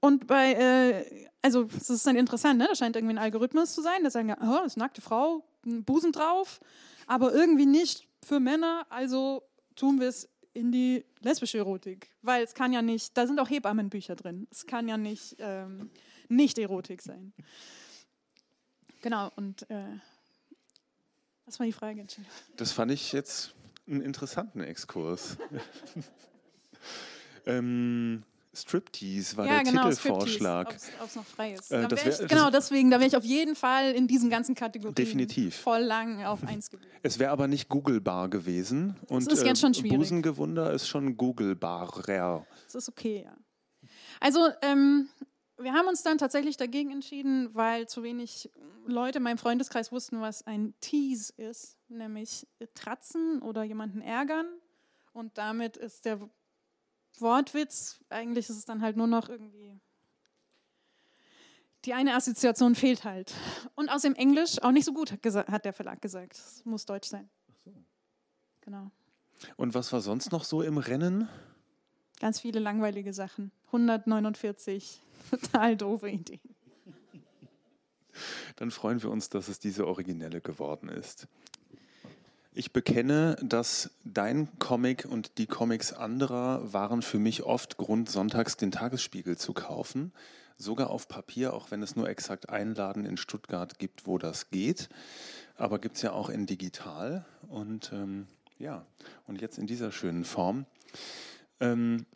[0.00, 2.66] und bei, äh, also das ist dann interessant, ne?
[2.68, 5.00] das scheint irgendwie ein Algorithmus zu sein, da sagen ja, oh, das ist eine nackte
[5.00, 6.60] Frau, ein Busen drauf,
[7.06, 9.42] aber irgendwie nicht für Männer, also
[9.74, 13.50] tun wir es in die lesbische Erotik, weil es kann ja nicht, da sind auch
[13.50, 15.90] Hebammenbücher drin, es kann ja nicht ähm,
[16.28, 17.32] nicht Erotik sein.
[19.02, 19.98] Genau, und äh,
[21.44, 22.04] was war die Frage?
[22.56, 23.54] Das fand ich jetzt
[23.86, 25.36] einen interessanten Exkurs.
[27.46, 28.24] ähm,
[28.56, 30.76] Striptease war ja, der genau, Titelvorschlag.
[31.00, 31.70] Ob es noch frei ist.
[31.70, 34.94] Äh, wär, ich, genau, deswegen, da wäre ich auf jeden Fall in diesen ganzen Kategorien
[34.94, 35.56] definitiv.
[35.56, 36.90] voll lang auf eins gewesen.
[37.02, 38.96] Es wäre aber nicht googlebar gewesen.
[39.08, 39.98] Und, das ist jetzt schon äh, schwierig.
[39.98, 42.46] Busengewunder ist schon googlebarer.
[42.64, 43.36] Das ist okay, ja.
[44.20, 45.08] Also, ähm,
[45.58, 48.50] wir haben uns dann tatsächlich dagegen entschieden, weil zu wenig
[48.86, 54.46] Leute in meinem Freundeskreis wussten, was ein Tease ist, nämlich tratzen oder jemanden ärgern.
[55.12, 56.20] Und damit ist der
[57.20, 59.78] Wortwitz, eigentlich ist es dann halt nur noch irgendwie.
[61.84, 63.32] Die eine Assoziation fehlt halt.
[63.74, 66.34] Und aus dem Englisch auch nicht so gut, hat der Verlag gesagt.
[66.34, 67.28] Es muss Deutsch sein.
[67.48, 67.72] Ach so.
[68.62, 68.90] Genau.
[69.56, 71.28] Und was war sonst noch so im Rennen?
[72.18, 73.52] Ganz viele langweilige Sachen.
[73.66, 75.00] 149
[75.30, 76.40] total doofe Ideen.
[78.56, 81.28] Dann freuen wir uns, dass es diese originelle geworden ist.
[82.58, 88.56] Ich bekenne, dass dein Comic und die Comics anderer waren für mich oft Grund, sonntags
[88.56, 90.10] den Tagesspiegel zu kaufen.
[90.56, 94.48] Sogar auf Papier, auch wenn es nur exakt einen Laden in Stuttgart gibt, wo das
[94.48, 94.88] geht.
[95.58, 97.26] Aber gibt es ja auch in digital.
[97.46, 98.26] Und ähm,
[98.58, 98.86] ja,
[99.26, 100.64] und jetzt in dieser schönen Form.
[101.60, 102.06] Ähm,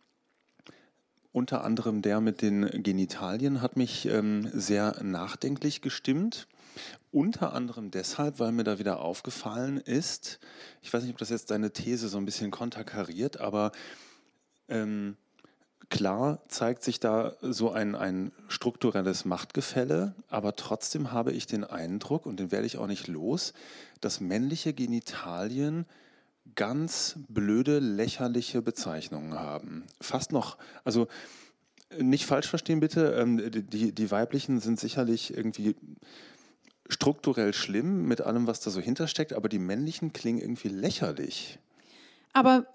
[1.31, 6.47] unter anderem der mit den Genitalien hat mich ähm, sehr nachdenklich gestimmt.
[7.11, 10.39] Unter anderem deshalb, weil mir da wieder aufgefallen ist,
[10.81, 13.71] ich weiß nicht, ob das jetzt deine These so ein bisschen konterkariert, aber
[14.69, 15.17] ähm,
[15.89, 22.25] klar zeigt sich da so ein, ein strukturelles Machtgefälle, aber trotzdem habe ich den Eindruck,
[22.25, 23.53] und den werde ich auch nicht los,
[23.99, 25.85] dass männliche Genitalien
[26.55, 29.83] ganz blöde, lächerliche Bezeichnungen haben.
[29.99, 31.07] Fast noch, also
[31.99, 35.75] nicht falsch verstehen bitte, ähm, die, die weiblichen sind sicherlich irgendwie
[36.91, 41.59] strukturell schlimm mit allem, was da so hintersteckt, aber die männlichen klingen irgendwie lächerlich.
[42.33, 42.65] Aber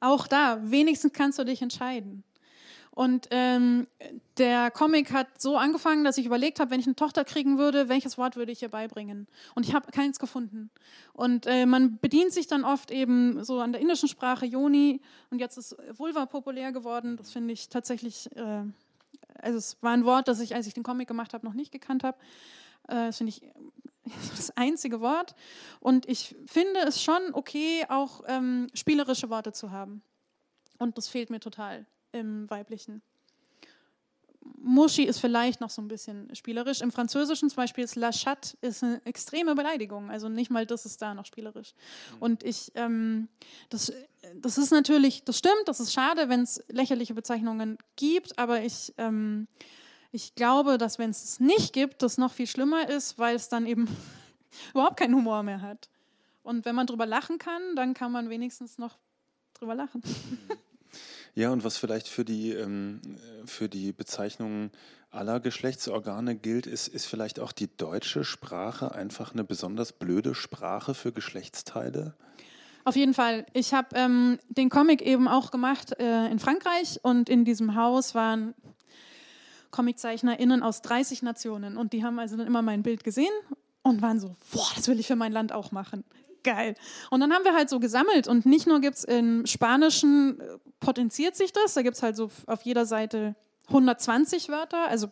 [0.00, 2.24] auch da, wenigstens kannst du dich entscheiden.
[2.94, 3.86] Und ähm,
[4.36, 7.88] der Comic hat so angefangen, dass ich überlegt habe, wenn ich eine Tochter kriegen würde,
[7.88, 9.28] welches Wort würde ich ihr beibringen?
[9.54, 10.68] Und ich habe keins gefunden.
[11.14, 15.38] Und äh, man bedient sich dann oft eben so an der indischen Sprache Yoni und
[15.38, 17.16] jetzt ist Vulva populär geworden.
[17.16, 18.64] Das finde ich tatsächlich, äh,
[19.36, 21.72] also es war ein Wort, das ich, als ich den Comic gemacht habe, noch nicht
[21.72, 22.18] gekannt habe.
[22.88, 23.42] Äh, das finde ich
[24.36, 25.34] das einzige Wort.
[25.80, 30.02] Und ich finde es schon okay, auch ähm, spielerische Worte zu haben.
[30.78, 33.02] Und das fehlt mir total im Weiblichen.
[34.56, 36.80] Muschi ist vielleicht noch so ein bisschen spielerisch.
[36.80, 40.10] Im Französischen zum Beispiel ist La Chatte ist eine extreme Beleidigung.
[40.10, 41.74] Also nicht mal das ist da noch spielerisch.
[42.14, 42.22] Mhm.
[42.22, 43.28] Und ich, ähm,
[43.70, 43.92] das,
[44.36, 48.92] das ist natürlich, das stimmt, das ist schade, wenn es lächerliche Bezeichnungen gibt, aber ich,
[48.98, 49.48] ähm,
[50.12, 53.48] ich glaube, dass wenn es es nicht gibt, das noch viel schlimmer ist, weil es
[53.48, 53.88] dann eben
[54.72, 55.88] überhaupt keinen Humor mehr hat.
[56.42, 58.98] Und wenn man drüber lachen kann, dann kann man wenigstens noch
[59.54, 60.02] drüber lachen.
[61.34, 63.00] Ja, und was vielleicht für die, ähm,
[63.46, 64.70] für die Bezeichnung
[65.10, 70.92] aller Geschlechtsorgane gilt, ist, ist vielleicht auch die deutsche Sprache einfach eine besonders blöde Sprache
[70.92, 72.14] für Geschlechtsteile?
[72.84, 73.46] Auf jeden Fall.
[73.54, 78.14] Ich habe ähm, den Comic eben auch gemacht äh, in Frankreich und in diesem Haus
[78.14, 78.54] waren
[79.72, 83.32] ComiczeichnerInnen aus 30 Nationen und die haben also dann immer mein Bild gesehen
[83.82, 86.04] und waren so, boah, das will ich für mein Land auch machen
[86.44, 86.74] geil.
[87.10, 90.58] Und dann haben wir halt so gesammelt und nicht nur gibt es im Spanischen, äh,
[90.80, 93.36] potenziert sich das, da gibt es halt so auf jeder Seite
[93.68, 95.08] 120 Wörter, also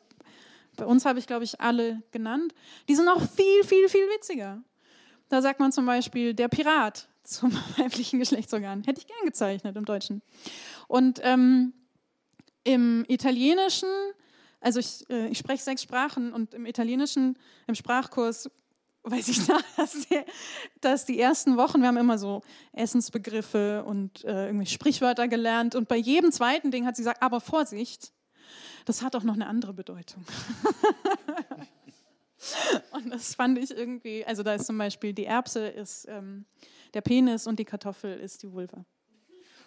[0.77, 2.55] bei uns habe ich, glaube ich, alle genannt.
[2.89, 4.63] Die sind auch viel, viel, viel witziger.
[5.29, 8.85] Da sagt man zum Beispiel der Pirat zum weiblichen Geschlechtsorgan.
[8.85, 10.23] Hätte ich gern gezeichnet im Deutschen.
[10.89, 11.73] Und ähm,
[12.65, 13.89] im Italienischen,
[14.61, 18.51] also ich, äh, ich spreche sechs Sprachen und im Italienischen, im Sprachkurs
[19.03, 19.63] weiß ich noch,
[20.81, 22.43] dass die, ersten Wochen, wir haben immer so
[22.73, 27.41] Essensbegriffe und äh, irgendwie Sprichwörter gelernt und bei jedem zweiten Ding hat sie gesagt, aber
[27.41, 28.13] Vorsicht,
[28.85, 30.25] das hat auch noch eine andere Bedeutung.
[32.93, 36.45] und das fand ich irgendwie, also da ist zum Beispiel die Erbse ist ähm,
[36.95, 38.85] der Penis und die Kartoffel ist die Vulva.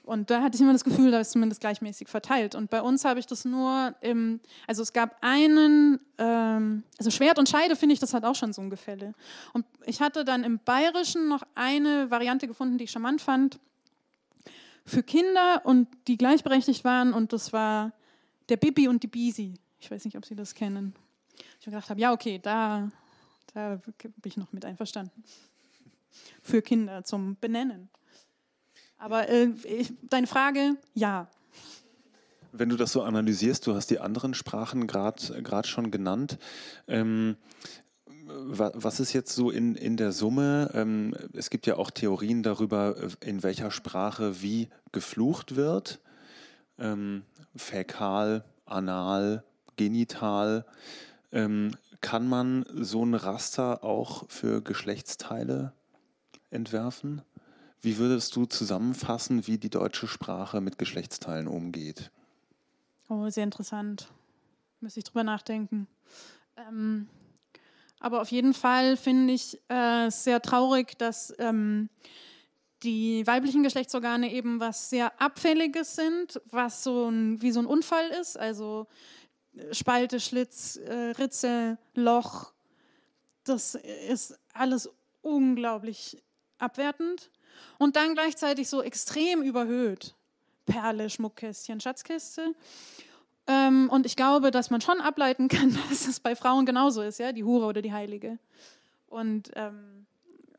[0.03, 2.55] Und da hatte ich immer das Gefühl, da ist zumindest gleichmäßig verteilt.
[2.55, 7.39] Und bei uns habe ich das nur im, also es gab einen, ähm, also Schwert
[7.39, 9.13] und Scheide finde ich, das hat auch schon so ein Gefälle.
[9.53, 13.59] Und ich hatte dann im Bayerischen noch eine Variante gefunden, die ich charmant fand,
[14.85, 17.13] für Kinder und die gleichberechtigt waren.
[17.13, 17.93] Und das war
[18.49, 19.53] der Bibi und die Bisi.
[19.79, 20.93] Ich weiß nicht, ob Sie das kennen.
[21.61, 22.91] Ich mir gedacht ja, okay, da,
[23.53, 25.23] da bin ich noch mit einverstanden.
[26.41, 27.89] Für Kinder zum Benennen.
[29.03, 31.27] Aber äh, ich, deine Frage, ja.
[32.53, 36.37] Wenn du das so analysierst, du hast die anderen Sprachen gerade schon genannt.
[36.87, 37.35] Ähm,
[38.25, 40.71] was ist jetzt so in, in der Summe?
[40.73, 45.99] Ähm, es gibt ja auch Theorien darüber, in welcher Sprache wie geflucht wird.
[46.79, 47.23] Ähm,
[47.57, 49.43] fäkal, anal,
[49.75, 50.65] genital.
[51.33, 55.73] Ähm, kann man so ein Raster auch für Geschlechtsteile
[56.51, 57.21] entwerfen?
[57.83, 62.11] Wie würdest du zusammenfassen, wie die deutsche Sprache mit Geschlechtsteilen umgeht?
[63.09, 64.07] Oh, sehr interessant.
[64.79, 65.87] Müsste ich drüber nachdenken.
[66.55, 67.09] Ähm,
[67.99, 71.89] aber auf jeden Fall finde ich äh, sehr traurig, dass ähm,
[72.83, 78.07] die weiblichen Geschlechtsorgane eben was sehr Abfälliges sind, was so ein, wie so ein Unfall
[78.11, 78.39] ist.
[78.39, 78.87] Also
[79.57, 82.53] äh, Spalte, Schlitz, äh, Ritze, Loch.
[83.43, 83.75] Das
[84.07, 84.89] ist alles
[85.21, 86.23] unglaublich
[86.59, 87.29] abwertend
[87.79, 90.15] und dann gleichzeitig so extrem überhöht.
[90.65, 92.53] Perle, Schmuckkästchen, Schatzkiste.
[93.47, 97.19] Ähm, und ich glaube, dass man schon ableiten kann, dass es bei Frauen genauso ist,
[97.19, 98.39] ja, die Hure oder die Heilige.
[99.07, 100.05] Und ähm,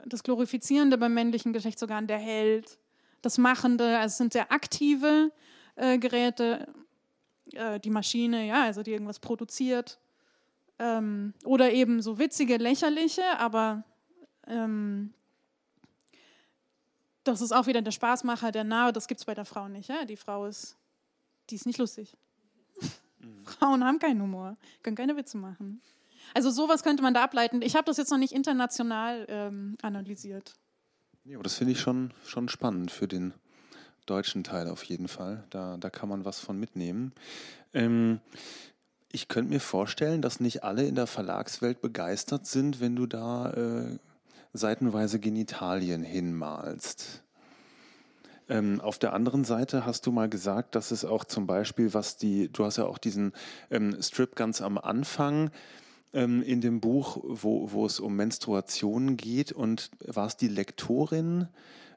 [0.05, 2.79] das Glorifizierende beim männlichen Geschlechtsorgan, der Held,
[3.23, 5.33] das Machende, also es sind sehr aktive
[5.77, 6.69] äh, Geräte,
[7.53, 9.99] äh, die Maschine, ja, also die irgendwas produziert.
[10.79, 13.85] Ähm, oder eben so witzige, lächerliche, aber
[14.47, 15.15] ähm,
[17.25, 19.89] das ist auch wieder der Spaßmacher, der Nahe, das gibt es bei der Frau nicht.
[19.89, 20.05] Ja?
[20.05, 20.77] Die Frau ist,
[21.51, 22.17] die ist nicht lustig.
[23.19, 23.45] Mhm.
[23.45, 25.81] Frauen haben keinen Humor, können keine Witze machen.
[26.35, 27.63] Also sowas könnte man da ableiten.
[27.63, 30.55] Ich habe das jetzt noch nicht international ähm, analysiert.
[31.25, 33.35] Ja, aber das finde ich schon, schon spannend für den
[34.07, 35.45] deutschen Teil auf jeden Fall.
[35.51, 37.13] Da, da kann man was von mitnehmen.
[37.73, 38.21] Ähm,
[39.13, 43.53] ich könnte mir vorstellen, dass nicht alle in der Verlagswelt begeistert sind, wenn du da
[43.53, 43.99] äh,
[44.55, 47.23] seitenweise Genitalien hinmalst.
[48.49, 52.17] Ähm, auf der anderen Seite hast du mal gesagt, dass es auch zum Beispiel, was
[52.17, 53.33] die, du hast ja auch diesen
[53.71, 55.51] ähm, Strip ganz am Anfang
[56.13, 61.49] ähm, in dem Buch, wo, wo es um Menstruation geht und war es die Lektorin?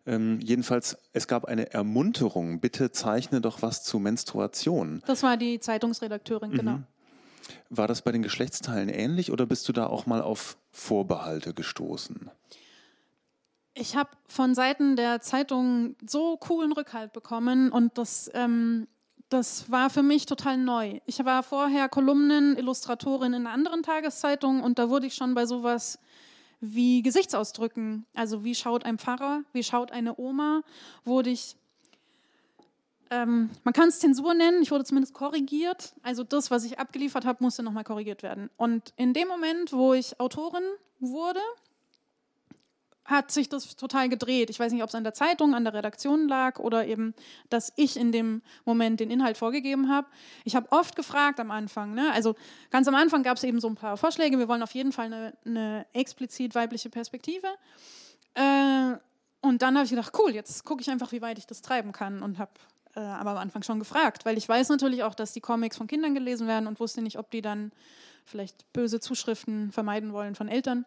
[0.05, 5.03] Ähm, jedenfalls, es gab eine Ermunterung, bitte zeichne doch was zu Menstruation.
[5.05, 6.77] Das war die Zeitungsredakteurin, genau.
[6.77, 6.83] mhm.
[7.69, 12.29] War das bei den Geschlechtsteilen ähnlich oder bist du da auch mal auf Vorbehalte gestoßen?
[13.73, 18.87] Ich habe von Seiten der Zeitung so coolen Rückhalt bekommen und das, ähm,
[19.29, 20.99] das war für mich total neu.
[21.05, 25.45] Ich war vorher Kolumnen, Illustratorin in einer anderen Tageszeitung und da wurde ich schon bei
[25.45, 25.99] sowas
[26.59, 30.63] wie Gesichtsausdrücken, also wie schaut ein Pfarrer, wie schaut eine Oma,
[31.05, 31.55] wurde ich
[33.11, 35.93] ähm, man kann es Zensur nennen, ich wurde zumindest korrigiert.
[36.03, 38.49] Also das, was ich abgeliefert habe, musste nochmal korrigiert werden.
[38.57, 40.63] Und in dem Moment, wo ich Autorin
[40.99, 41.41] wurde,
[43.07, 44.49] hat sich das total gedreht.
[44.49, 47.13] Ich weiß nicht, ob es an der Zeitung, an der Redaktion lag oder eben,
[47.49, 50.07] dass ich in dem Moment den Inhalt vorgegeben habe.
[50.43, 51.93] Ich habe oft gefragt am Anfang.
[51.93, 52.11] Ne?
[52.11, 52.35] Also
[52.69, 54.37] ganz am Anfang gab es eben so ein paar Vorschläge.
[54.37, 57.47] Wir wollen auf jeden Fall eine, eine explizit weibliche Perspektive.
[58.33, 58.97] Äh,
[59.41, 61.93] und dann habe ich gedacht, cool, jetzt gucke ich einfach, wie weit ich das treiben
[61.93, 62.51] kann und habe
[62.97, 65.85] äh, aber am Anfang schon gefragt, weil ich weiß natürlich auch, dass die Comics von
[65.85, 67.71] Kindern gelesen werden und wusste nicht, ob die dann
[68.25, 70.85] vielleicht böse Zuschriften vermeiden wollen von Eltern.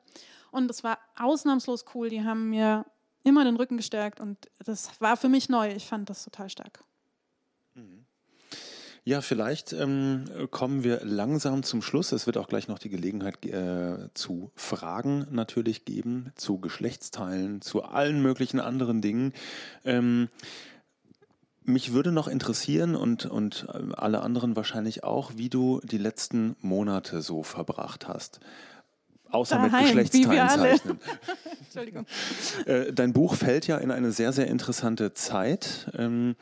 [0.51, 2.11] Und es war ausnahmslos cool.
[2.11, 2.85] Die haben mir
[3.23, 5.71] immer den Rücken gestärkt und das war für mich neu.
[5.71, 6.83] Ich fand das total stark.
[7.75, 8.05] Mhm.
[9.05, 12.13] Ja, vielleicht ähm, kommen wir langsam zum Schluss.
[12.13, 17.83] Es wird auch gleich noch die Gelegenheit äh, zu Fragen natürlich geben, zu Geschlechtsteilen, zu
[17.83, 19.33] allen möglichen anderen Dingen.
[19.85, 20.29] Ähm,
[21.71, 26.57] mich würde noch interessieren und, und äh, alle anderen wahrscheinlich auch, wie du die letzten
[26.61, 28.41] Monate so verbracht hast.
[29.31, 30.99] Außer Daheim, mit Geschlechtsteilen zeichnen.
[31.65, 32.07] Entschuldigung.
[32.67, 35.91] Äh, dein Buch fällt ja in eine sehr, sehr interessante Zeit.
[35.97, 36.35] Ähm,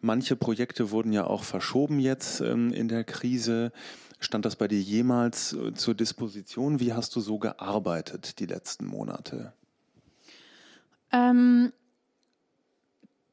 [0.00, 3.72] manche Projekte wurden ja auch verschoben jetzt ähm, in der Krise.
[4.18, 6.80] Stand das bei dir jemals äh, zur Disposition?
[6.80, 9.52] Wie hast du so gearbeitet die letzten Monate?
[11.12, 11.72] Ähm,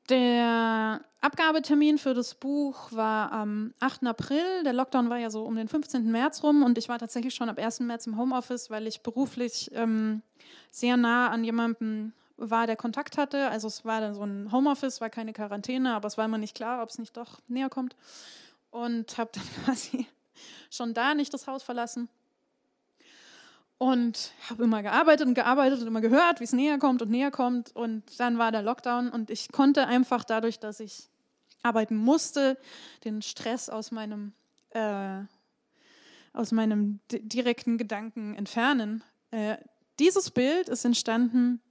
[0.10, 4.06] der Abgabetermin für das Buch war am 8.
[4.08, 4.64] April.
[4.64, 6.10] Der Lockdown war ja so um den 15.
[6.10, 7.82] März rum und ich war tatsächlich schon ab 1.
[7.82, 10.22] März im Homeoffice, weil ich beruflich ähm,
[10.72, 13.50] sehr nah an jemandem war, der Kontakt hatte.
[13.50, 16.56] Also es war dann so ein Homeoffice, war keine Quarantäne, aber es war immer nicht
[16.56, 17.96] klar, ob es nicht doch näher kommt.
[18.72, 20.08] Und habe dann quasi
[20.70, 22.08] schon da nicht das Haus verlassen.
[23.80, 27.32] Und habe immer gearbeitet und gearbeitet und immer gehört, wie es näher kommt und näher
[27.32, 27.76] kommt.
[27.76, 31.10] Und dann war der Lockdown und ich konnte einfach dadurch, dass ich
[31.64, 32.58] arbeiten musste,
[33.06, 34.34] den Stress aus meinem,
[34.72, 35.22] äh,
[36.34, 39.04] aus meinem direkten Gedanken entfernen.
[39.32, 39.58] Äh,
[39.98, 41.62] dieses Bild ist entstanden,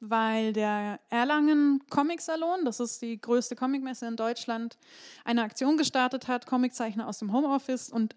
[0.00, 4.78] weil der Erlangen Comic Salon, das ist die größte Comicmesse in Deutschland,
[5.24, 8.14] eine Aktion gestartet hat, Comiczeichner aus dem Homeoffice und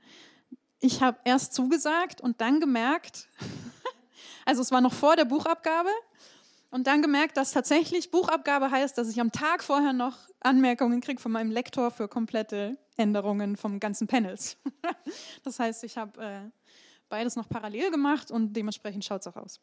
[0.81, 3.29] ich habe erst zugesagt und dann gemerkt,
[4.45, 5.89] also es war noch vor der Buchabgabe,
[6.71, 11.21] und dann gemerkt, dass tatsächlich Buchabgabe heißt, dass ich am Tag vorher noch Anmerkungen kriege
[11.21, 14.57] von meinem Lektor für komplette Änderungen vom ganzen Panels.
[15.43, 16.49] das heißt, ich habe äh,
[17.09, 19.59] beides noch parallel gemacht und dementsprechend schaut es auch aus.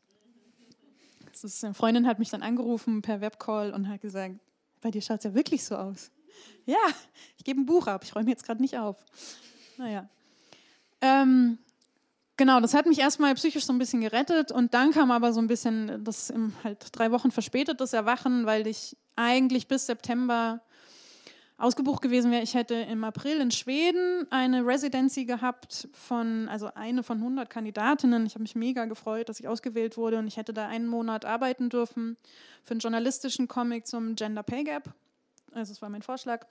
[1.33, 4.38] Ist, eine Freundin hat mich dann angerufen per Webcall und hat gesagt,
[4.81, 6.11] bei dir schaut es ja wirklich so aus.
[6.66, 6.76] Ja,
[7.38, 9.02] ich gebe ein Buch ab, ich räume jetzt gerade nicht auf.
[9.78, 10.09] Naja.
[11.00, 11.58] Ähm,
[12.37, 15.40] genau, das hat mich erstmal psychisch so ein bisschen gerettet und dann kam aber so
[15.40, 20.61] ein bisschen das im halt drei Wochen verspätetes Erwachen, weil ich eigentlich bis September
[21.58, 22.42] ausgebucht gewesen wäre.
[22.42, 28.26] Ich hätte im April in Schweden eine Residency gehabt von, also eine von 100 Kandidatinnen.
[28.26, 31.24] Ich habe mich mega gefreut, dass ich ausgewählt wurde und ich hätte da einen Monat
[31.24, 32.16] arbeiten dürfen
[32.62, 34.94] für einen journalistischen Comic zum Gender Pay Gap.
[35.52, 36.46] Also das war mein Vorschlag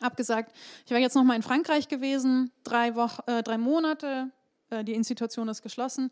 [0.00, 0.54] abgesagt.
[0.84, 4.30] Ich war jetzt noch mal in Frankreich gewesen, drei, Wochen, äh, drei Monate.
[4.70, 6.10] Äh, die Institution ist geschlossen.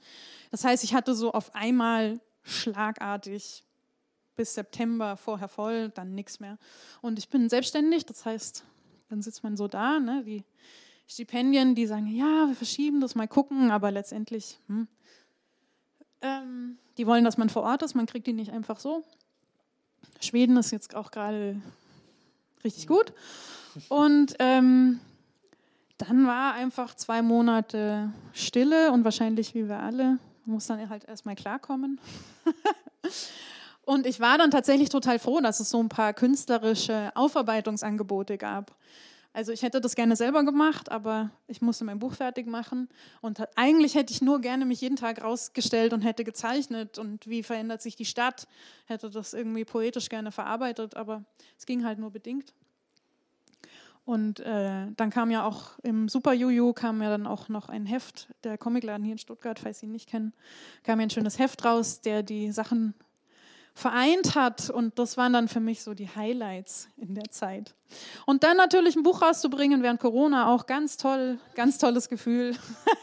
[0.51, 3.65] Das heißt, ich hatte so auf einmal schlagartig
[4.37, 6.59] bis September vorher voll, dann nichts mehr.
[7.01, 8.65] Und ich bin selbstständig, das heißt,
[9.09, 10.45] dann sitzt man so da, ne, die
[11.07, 14.89] Stipendien, die sagen, ja, wir verschieben das, mal gucken, aber letztendlich, hm,
[16.23, 19.05] ähm, die wollen, dass man vor Ort ist, man kriegt die nicht einfach so.
[20.21, 21.61] Schweden ist jetzt auch gerade
[22.65, 23.13] richtig gut.
[23.89, 25.01] Und ähm,
[25.99, 31.37] dann war einfach zwei Monate Stille und wahrscheinlich wie wir alle, muss dann halt erstmal
[31.37, 32.01] klarkommen.
[33.85, 38.77] und ich war dann tatsächlich total froh, dass es so ein paar künstlerische Aufarbeitungsangebote gab.
[39.35, 42.89] Also ich hätte das gerne selber gemacht, aber ich musste mein Buch fertig machen.
[43.21, 47.43] Und eigentlich hätte ich nur gerne mich jeden Tag rausgestellt und hätte gezeichnet und wie
[47.43, 48.47] verändert sich die Stadt,
[48.87, 51.25] hätte das irgendwie poetisch gerne verarbeitet, aber
[51.59, 52.55] es ging halt nur bedingt.
[54.05, 57.87] Und äh, dann kam ja auch im Super Juju kam ja dann auch noch ein
[57.87, 60.33] Heft, der Comicladen hier in Stuttgart, falls Sie ihn nicht kennen,
[60.85, 62.95] kam ja ein schönes Heft raus, der die Sachen
[63.75, 64.71] vereint hat.
[64.71, 67.75] Und das waren dann für mich so die Highlights in der Zeit.
[68.25, 72.57] Und dann natürlich ein Buch rauszubringen während Corona, auch ganz toll, ganz tolles Gefühl.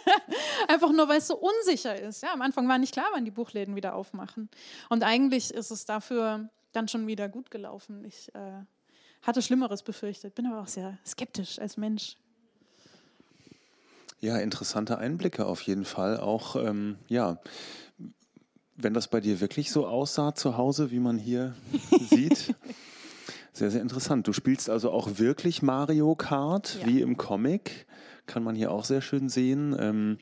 [0.67, 2.23] Einfach nur, weil es so unsicher ist.
[2.23, 4.49] Ja, am Anfang war nicht klar, wann die Buchläden wieder aufmachen.
[4.89, 8.05] Und eigentlich ist es dafür dann schon wieder gut gelaufen.
[8.05, 8.63] Ich äh,
[9.21, 12.15] hatte Schlimmeres befürchtet, bin aber auch sehr skeptisch als Mensch.
[14.21, 16.17] Ja, interessante Einblicke auf jeden Fall.
[16.17, 17.39] Auch, ähm, ja,
[18.83, 21.53] wenn das bei dir wirklich so aussah zu Hause, wie man hier
[22.09, 22.55] sieht,
[23.53, 24.27] Sehr, sehr interessant.
[24.27, 26.87] Du spielst also auch wirklich Mario Kart, Ja.
[26.87, 27.85] wie im Comic.
[28.25, 29.75] Kann man hier auch sehr schön sehen.
[29.77, 30.17] Ähm,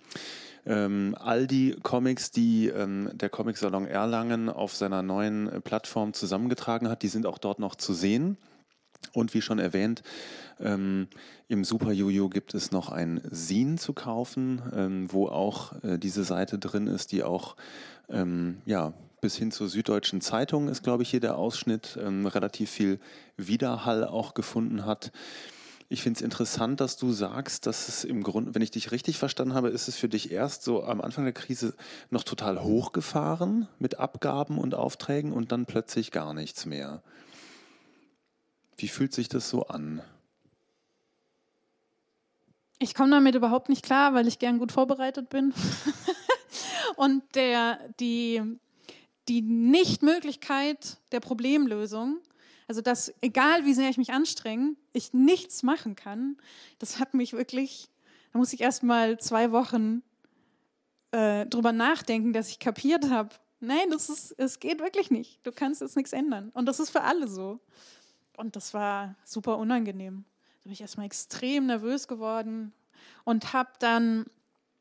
[0.66, 7.04] ähm, all die Comics, die ähm, der Comic-Salon Erlangen auf seiner neuen Plattform zusammengetragen hat,
[7.04, 8.38] die sind auch dort noch zu sehen.
[9.14, 10.04] Und wie schon erwähnt,
[10.60, 11.08] ähm,
[11.48, 16.24] im Super Jojo gibt es noch ein Zine zu kaufen, ähm, wo auch äh, diese
[16.24, 17.56] Seite drin ist, die auch
[18.10, 22.70] ähm, ja, bis hin zur Süddeutschen Zeitung ist, glaube ich, hier der Ausschnitt, ähm, relativ
[22.70, 23.00] viel
[23.38, 25.12] Widerhall auch gefunden hat.
[25.92, 29.18] Ich finde es interessant, dass du sagst, dass es im Grunde, wenn ich dich richtig
[29.18, 31.74] verstanden habe, ist es für dich erst so am Anfang der Krise
[32.12, 37.02] noch total hochgefahren mit Abgaben und Aufträgen und dann plötzlich gar nichts mehr.
[38.82, 40.02] Wie fühlt sich das so an?
[42.80, 45.54] Ich komme damit überhaupt nicht klar, weil ich gern gut vorbereitet bin.
[46.96, 48.42] Und der, die,
[49.28, 52.20] die Nichtmöglichkeit der Problemlösung,
[52.70, 56.38] also dass, egal wie sehr ich mich anstrenge, ich nichts machen kann,
[56.80, 57.90] das hat mich wirklich,
[58.32, 60.04] da muss ich erst mal zwei Wochen
[61.12, 63.36] äh, drüber nachdenken, dass ich kapiert habe.
[63.60, 65.46] Nein, das ist, es geht wirklich nicht.
[65.46, 66.50] Du kannst jetzt nichts ändern.
[66.54, 67.60] Und das ist für alle so.
[68.40, 70.24] Und das war super unangenehm.
[70.60, 72.72] Da bin ich erstmal extrem nervös geworden
[73.26, 74.26] und habe dann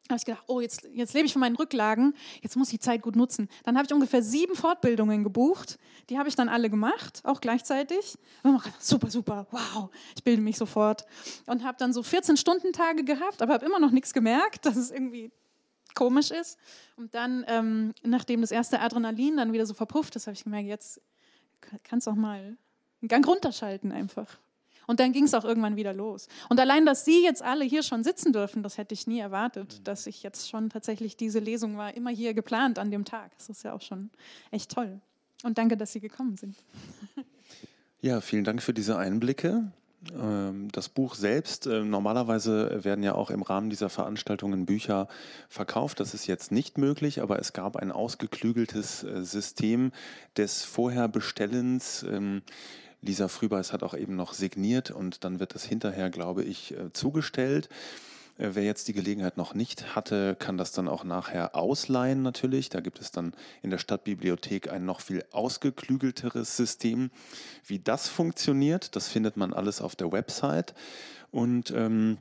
[0.09, 2.85] habe ich gedacht, oh, jetzt, jetzt lebe ich von meinen Rücklagen, jetzt muss ich die
[2.85, 3.49] Zeit gut nutzen.
[3.65, 5.79] Dann habe ich ungefähr sieben Fortbildungen gebucht.
[6.09, 8.17] Die habe ich dann alle gemacht, auch gleichzeitig.
[8.43, 11.05] Gedacht, super, super, wow, ich bilde mich sofort.
[11.45, 15.31] Und habe dann so 14-Stunden-Tage gehabt, aber habe immer noch nichts gemerkt, dass es irgendwie
[15.95, 16.59] komisch ist.
[16.97, 20.69] Und dann, ähm, nachdem das erste Adrenalin dann wieder so verpufft ist, habe ich gemerkt,
[20.69, 21.03] jetzt
[21.83, 22.57] kannst du auch mal
[23.01, 24.39] einen Gang runterschalten einfach.
[24.87, 26.29] Und dann ging es auch irgendwann wieder los.
[26.49, 29.87] Und allein, dass Sie jetzt alle hier schon sitzen dürfen, das hätte ich nie erwartet,
[29.87, 33.31] dass ich jetzt schon tatsächlich diese Lesung war, immer hier geplant an dem Tag.
[33.37, 34.09] Das ist ja auch schon
[34.51, 34.99] echt toll.
[35.43, 36.57] Und danke, dass Sie gekommen sind.
[38.01, 39.73] Ja, vielen Dank für diese Einblicke.
[40.17, 45.09] Ähm, Das Buch selbst, äh, normalerweise werden ja auch im Rahmen dieser Veranstaltungen Bücher
[45.49, 45.99] verkauft.
[45.99, 49.91] Das ist jetzt nicht möglich, aber es gab ein ausgeklügeltes äh, System
[50.37, 52.07] des Vorherbestellens.
[53.01, 56.93] Lisa Frübeis hat auch eben noch signiert und dann wird das hinterher, glaube ich, äh,
[56.93, 57.69] zugestellt.
[58.39, 62.71] Äh, Wer jetzt die Gelegenheit noch nicht hatte, kann das dann auch nachher ausleihen natürlich.
[62.71, 67.11] Da gibt es dann in der Stadtbibliothek ein noch viel ausgeklügelteres System.
[67.65, 70.75] Wie das funktioniert, das findet man alles auf der Website.
[71.31, 72.19] Und ähm,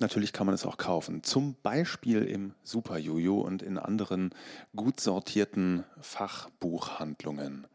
[0.00, 1.22] natürlich kann man es auch kaufen.
[1.22, 4.30] Zum Beispiel im Super Jojo und in anderen
[4.74, 7.66] gut sortierten Fachbuchhandlungen.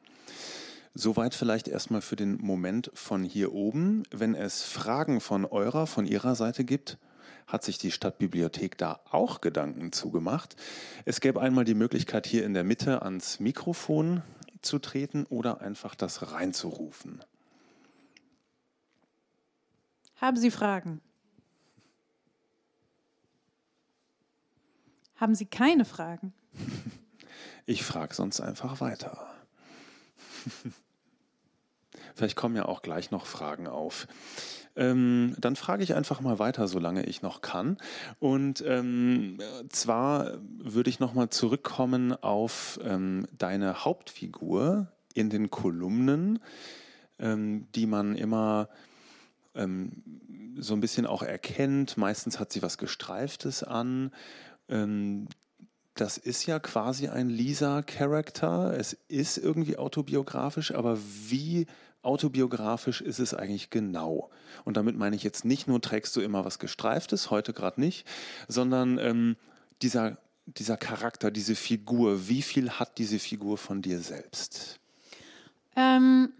[0.95, 4.03] Soweit vielleicht erstmal für den Moment von hier oben.
[4.11, 6.99] Wenn es Fragen von eurer, von Ihrer Seite gibt,
[7.47, 10.55] hat sich die Stadtbibliothek da auch Gedanken zugemacht.
[11.05, 14.21] Es gäbe einmal die Möglichkeit, hier in der Mitte ans Mikrofon
[14.61, 17.23] zu treten oder einfach das reinzurufen.
[20.15, 21.01] Haben Sie Fragen?
[25.15, 26.33] Haben Sie keine Fragen?
[27.65, 29.33] Ich frage sonst einfach weiter.
[32.15, 34.07] Vielleicht kommen ja auch gleich noch Fragen auf.
[34.75, 37.77] Ähm, dann frage ich einfach mal weiter, solange ich noch kann.
[38.19, 39.37] Und ähm,
[39.69, 46.39] zwar würde ich nochmal zurückkommen auf ähm, deine Hauptfigur in den Kolumnen,
[47.19, 48.69] ähm, die man immer
[49.53, 50.03] ähm,
[50.57, 51.97] so ein bisschen auch erkennt.
[51.97, 54.11] Meistens hat sie was Gestreiftes an.
[54.69, 55.27] Ähm,
[55.95, 58.75] das ist ja quasi ein Lisa-Charakter.
[58.77, 61.67] Es ist irgendwie autobiografisch, aber wie
[62.01, 64.29] autobiografisch ist es eigentlich genau?
[64.65, 68.07] Und damit meine ich jetzt nicht nur, trägst du immer was Gestreiftes, heute gerade nicht,
[68.47, 69.35] sondern ähm,
[69.81, 74.79] dieser, dieser Charakter, diese Figur, wie viel hat diese Figur von dir selbst?
[75.75, 76.33] Ähm,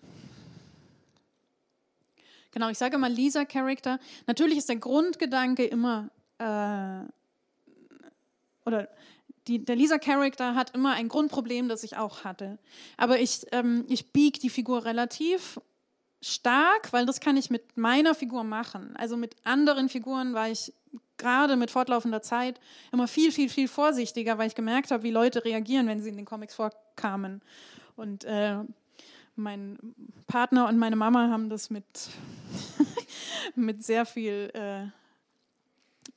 [2.51, 3.99] genau, ich sage immer Lisa-Charakter.
[4.28, 7.08] Natürlich ist der Grundgedanke immer, äh,
[8.66, 8.89] oder
[9.48, 12.58] die, der Lisa-Charakter hat immer ein Grundproblem, das ich auch hatte.
[12.98, 15.60] Aber ich, ähm, ich biege die Figur relativ
[16.22, 18.96] stark, weil das kann ich mit meiner Figur machen.
[18.96, 20.74] Also mit anderen Figuren war ich
[21.18, 22.60] gerade mit fortlaufender Zeit
[22.91, 26.18] immer viel, viel, viel vorsichtiger, weil ich gemerkt habe, wie Leute reagieren, wenn sie in
[26.18, 27.41] den Comics vorkamen.
[27.96, 28.58] Und äh,
[29.36, 29.78] mein
[30.28, 31.86] Partner und meine Mama haben das mit,
[33.56, 34.88] mit sehr viel äh,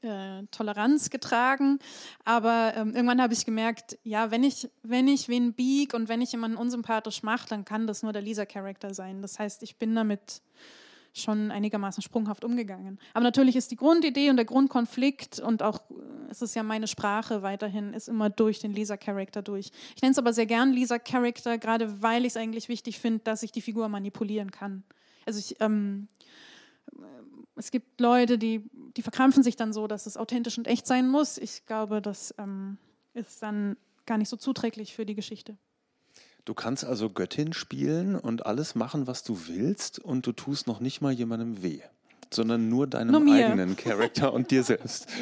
[0.07, 1.79] äh, Toleranz getragen.
[2.25, 6.21] Aber ähm, irgendwann habe ich gemerkt, ja, wenn ich, wenn ich wen bieg und wenn
[6.21, 9.23] ich jemanden unsympathisch mache, dann kann das nur der Lisa-Charakter sein.
[9.23, 10.41] Das heißt, ich bin damit
[11.17, 12.99] schon einigermaßen sprunghaft umgegangen.
[13.15, 16.87] Aber natürlich ist die Grundidee und der Grundkonflikt und auch, äh, es ist ja meine
[16.87, 19.71] Sprache weiterhin, ist immer durch den Lisa-Charakter durch.
[19.95, 23.43] Ich nenne es aber sehr gern Lisa-Charakter, gerade weil ich es eigentlich wichtig finde, dass
[23.43, 24.85] ich die Figur manipulieren kann.
[25.25, 26.09] Also ich, ähm,
[27.57, 31.09] es gibt Leute, die, die verkrampfen sich dann so, dass es authentisch und echt sein
[31.09, 31.39] muss.
[31.39, 32.77] Ich glaube, das ähm,
[33.15, 35.57] ist dann gar nicht so zuträglich für die Geschichte.
[36.45, 40.79] Du kannst also Göttin spielen und alles machen, was du willst, und du tust noch
[40.79, 41.81] nicht mal jemandem weh,
[42.33, 45.09] sondern nur deinem nur eigenen Charakter und dir selbst.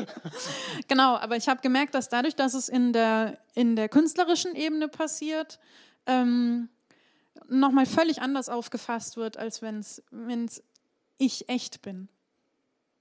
[0.89, 4.89] Genau, aber ich habe gemerkt, dass dadurch, dass es in der, in der künstlerischen Ebene
[4.89, 5.59] passiert,
[6.07, 6.69] ähm,
[7.49, 10.63] nochmal völlig anders aufgefasst wird, als wenn es
[11.17, 12.09] ich echt bin.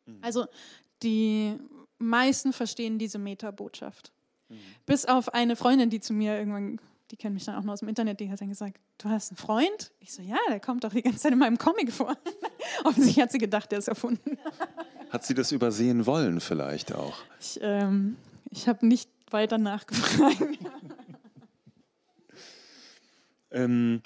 [0.06, 0.20] Mhm.
[0.22, 0.46] Also
[1.02, 1.58] die
[1.98, 4.12] meisten verstehen diese Meta-Botschaft.
[4.50, 4.56] Mhm.
[4.86, 6.80] Bis auf eine Freundin, die zu mir irgendwann
[7.14, 9.30] die kennen mich dann auch nur aus dem Internet, die hat dann gesagt, du hast
[9.30, 9.92] einen Freund?
[10.00, 12.18] Ich so, ja, der kommt doch die ganze Zeit in meinem Comic vor.
[12.84, 14.36] Offensichtlich hat sie gedacht, der ist erfunden.
[15.12, 17.16] Hat sie das übersehen wollen vielleicht auch?
[17.40, 18.18] Ich, ähm,
[18.50, 20.42] ich habe nicht weiter nachgefragt.
[23.52, 24.02] ähm,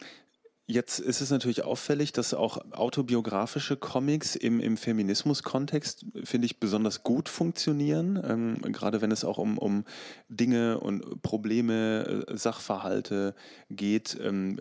[0.69, 7.03] Jetzt ist es natürlich auffällig, dass auch autobiografische Comics im, im Feminismus-Kontext, finde ich, besonders
[7.03, 8.21] gut funktionieren.
[8.27, 9.85] Ähm, gerade wenn es auch um, um
[10.27, 13.33] Dinge und Probleme, äh, Sachverhalte
[13.69, 14.59] geht, ähm,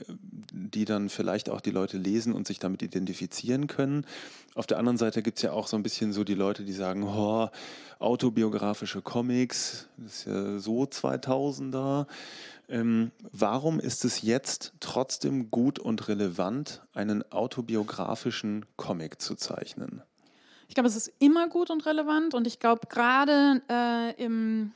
[0.53, 4.07] die dann vielleicht auch die Leute lesen und sich damit identifizieren können.
[4.55, 6.73] Auf der anderen Seite gibt es ja auch so ein bisschen so die Leute, die
[6.73, 7.49] sagen, oh,
[7.99, 12.07] autobiografische Comics, das ist ja so 2000er.
[12.69, 20.03] Ähm, warum ist es jetzt trotzdem gut und relevant, einen autobiografischen Comic zu zeichnen?
[20.69, 24.73] Ich glaube, es ist immer gut und relevant und ich glaube, gerade äh, im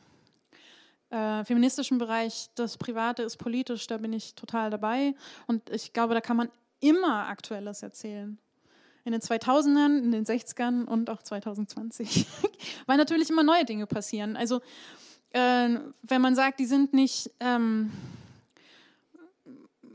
[1.11, 5.15] äh, feministischen Bereich, das Private ist politisch, da bin ich total dabei
[5.49, 8.39] und ich glaube, da kann man immer Aktuelles erzählen.
[9.05, 12.27] In den 2000ern, in den 60ern und auch 2020.
[12.87, 14.37] Weil natürlich immer neue Dinge passieren.
[14.37, 14.61] Also
[15.33, 17.93] äh, wenn man sagt, die sind nicht, ähm,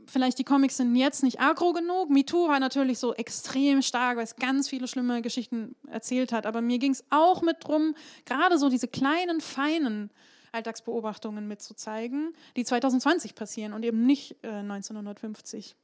[0.06, 2.10] vielleicht die Comics sind jetzt nicht agro genug.
[2.10, 6.46] MeToo war natürlich so extrem stark, weil es ganz viele schlimme Geschichten erzählt hat.
[6.46, 10.10] Aber mir ging es auch mit drum, gerade so diese kleinen, feinen
[10.52, 15.76] Alltagsbeobachtungen mitzuzeigen, die 2020 passieren und eben nicht äh, 1950.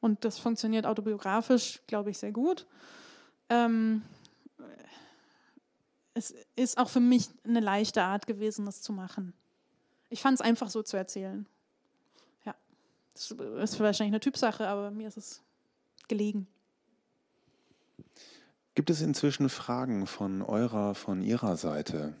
[0.00, 2.66] Und das funktioniert autobiografisch, glaube ich, sehr gut.
[3.48, 4.02] Ähm,
[6.14, 9.34] es ist auch für mich eine leichte Art gewesen, das zu machen.
[10.10, 11.46] Ich fand es einfach so zu erzählen.
[12.44, 12.54] Ja,
[13.12, 15.42] das ist wahrscheinlich eine Typsache, aber mir ist es
[16.06, 16.46] gelegen.
[18.76, 22.14] Gibt es inzwischen Fragen von eurer, von Ihrer Seite?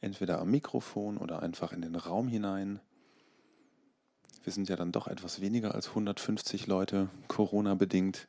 [0.00, 2.80] Entweder am Mikrofon oder einfach in den Raum hinein.
[4.42, 8.26] Wir sind ja dann doch etwas weniger als 150 Leute, Corona bedingt.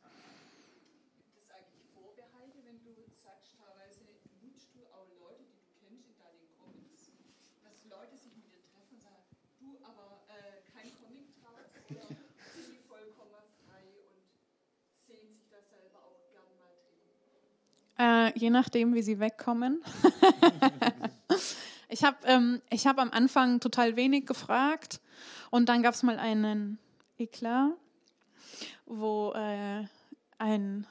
[17.99, 19.83] Äh, je nachdem, wie sie wegkommen.
[21.89, 24.99] ich habe ähm, hab am Anfang total wenig gefragt
[25.51, 26.79] und dann gab es mal einen
[27.17, 27.73] Eklat,
[28.85, 29.85] wo äh,
[30.39, 30.87] ein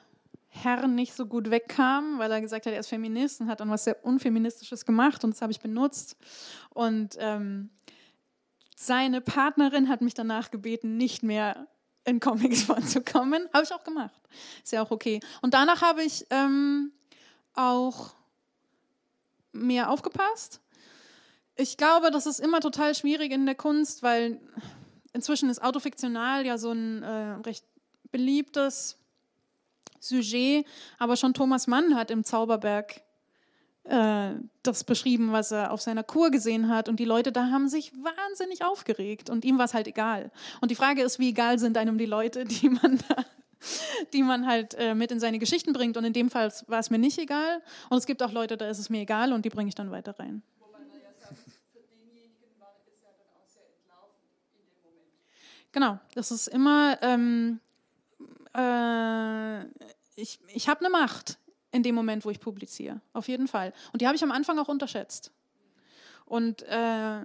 [0.47, 3.69] Herr nicht so gut wegkam, weil er gesagt hat, er ist Feminist und hat dann
[3.69, 6.15] was sehr Unfeministisches gemacht und das habe ich benutzt.
[6.69, 7.69] Und ähm,
[8.75, 11.67] seine Partnerin hat mich danach gebeten, nicht mehr
[12.05, 13.47] in Comics vorzukommen.
[13.53, 14.19] Habe ich auch gemacht.
[14.63, 15.19] Ist ja auch okay.
[15.41, 16.91] Und danach habe ich ähm,
[17.53, 18.13] auch
[19.51, 20.59] mehr aufgepasst.
[21.55, 24.41] Ich glaube, das ist immer total schwierig in der Kunst, weil
[25.13, 27.63] inzwischen ist autofiktional ja so ein äh, recht
[28.11, 28.97] beliebtes
[29.99, 30.65] Sujet,
[30.97, 33.02] aber schon Thomas Mann hat im Zauberberg
[33.85, 34.31] äh,
[34.63, 37.91] das beschrieben, was er auf seiner Kur gesehen hat und die Leute da haben sich
[37.93, 40.31] wahnsinnig aufgeregt und ihm war es halt egal.
[40.61, 43.25] Und die Frage ist, wie egal sind einem die Leute, die man da
[44.11, 45.95] die man halt äh, mit in seine Geschichten bringt.
[45.95, 47.61] Und in dem Fall war es mir nicht egal.
[47.89, 49.89] Und es gibt auch Leute, da ist es mir egal und die bringe ich dann
[49.89, 50.43] weiter rein.
[55.71, 57.59] Genau, das ist immer, ähm,
[58.55, 59.63] äh,
[60.15, 61.39] ich, ich habe eine Macht
[61.73, 63.73] in dem Moment, wo ich publiziere, auf jeden Fall.
[63.91, 65.31] Und die habe ich am Anfang auch unterschätzt.
[66.25, 67.23] Und äh,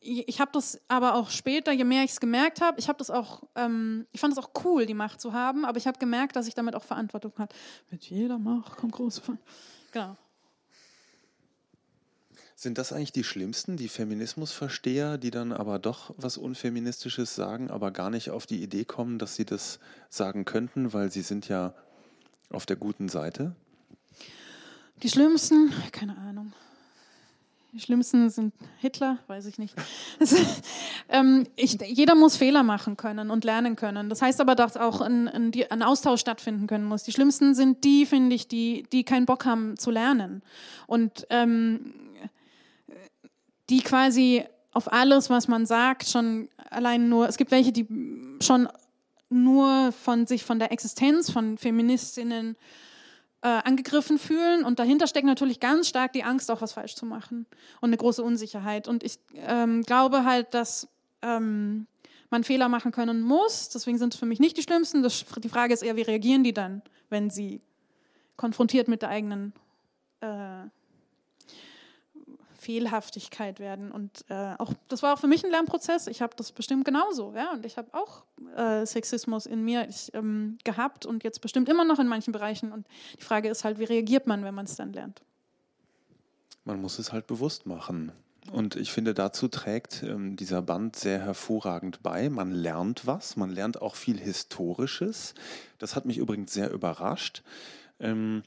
[0.00, 3.04] ich habe das aber auch später, je mehr ich es gemerkt habe, ich habe
[3.54, 6.48] ähm, ich fand es auch cool, die Macht zu haben, aber ich habe gemerkt, dass
[6.48, 7.54] ich damit auch Verantwortung habe.
[7.90, 9.54] Mit jeder Macht kommt große Verantwortung.
[9.92, 10.16] Genau.
[12.56, 17.90] Sind das eigentlich die schlimmsten, die Feminismusversteher, die dann aber doch was Unfeministisches sagen, aber
[17.90, 21.74] gar nicht auf die Idee kommen, dass sie das sagen könnten, weil sie sind ja
[22.50, 23.54] auf der guten Seite?
[25.02, 26.52] Die schlimmsten, keine Ahnung.
[27.72, 29.74] die schlimmsten sind Hitler, weiß ich nicht.
[31.08, 34.10] ähm, ich, jeder muss Fehler machen können und lernen können.
[34.10, 37.04] Das heißt aber, dass auch ein, ein, ein Austausch stattfinden können muss.
[37.04, 40.42] Die schlimmsten sind die, finde ich, die, die keinen Bock haben zu lernen.
[40.86, 41.94] Und ähm,
[43.70, 47.86] die quasi auf alles, was man sagt, schon allein nur, es gibt welche, die
[48.40, 48.68] schon
[49.30, 52.56] nur von sich, von der Existenz von Feministinnen
[53.42, 54.64] äh, angegriffen fühlen.
[54.64, 57.46] Und dahinter steckt natürlich ganz stark die Angst, auch was falsch zu machen
[57.80, 58.88] und eine große Unsicherheit.
[58.88, 60.88] Und ich ähm, glaube halt, dass
[61.22, 61.86] ähm,
[62.28, 63.68] man Fehler machen können muss.
[63.70, 65.02] Deswegen sind es für mich nicht die schlimmsten.
[65.02, 67.60] Das, die Frage ist eher, wie reagieren die dann, wenn sie
[68.36, 69.52] konfrontiert mit der eigenen
[70.20, 70.64] äh,
[72.70, 73.90] Fehlhaftigkeit werden.
[73.90, 76.06] Und äh, auch das war auch für mich ein Lernprozess.
[76.06, 77.52] Ich habe das bestimmt genauso, ja.
[77.52, 78.22] Und ich habe auch
[78.56, 82.70] äh, Sexismus in mir ich, ähm, gehabt und jetzt bestimmt immer noch in manchen Bereichen.
[82.70, 82.86] Und
[83.18, 85.20] die Frage ist halt, wie reagiert man, wenn man es dann lernt?
[86.64, 88.12] Man muss es halt bewusst machen.
[88.52, 92.30] Und ich finde, dazu trägt ähm, dieser Band sehr hervorragend bei.
[92.30, 95.34] Man lernt was, man lernt auch viel Historisches.
[95.78, 97.42] Das hat mich übrigens sehr überrascht,
[97.98, 98.44] ähm,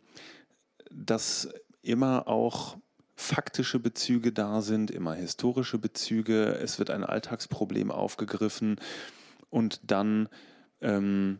[0.90, 1.50] dass
[1.82, 2.78] immer auch
[3.16, 6.56] faktische Bezüge da sind, immer historische Bezüge.
[6.56, 8.80] Es wird ein Alltagsproblem aufgegriffen
[9.50, 10.30] und dann
[10.82, 11.40] ähm,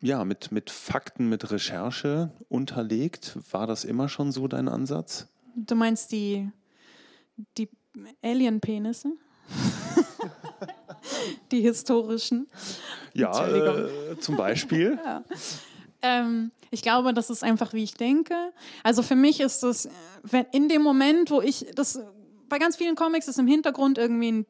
[0.00, 3.38] ja, mit, mit Fakten, mit Recherche unterlegt.
[3.50, 5.28] War das immer schon so dein Ansatz?
[5.56, 6.50] Du meinst die,
[7.56, 7.70] die
[8.22, 9.12] Alien-Penisse?
[11.50, 12.46] die historischen?
[13.14, 14.98] Ja, äh, zum Beispiel.
[15.02, 15.24] ja.
[16.02, 18.34] Ähm, ich glaube, das ist einfach, wie ich denke.
[18.82, 19.88] Also für mich ist das,
[20.22, 22.00] wenn in dem Moment, wo ich das
[22.48, 24.46] bei ganz vielen Comics ist im Hintergrund irgendwie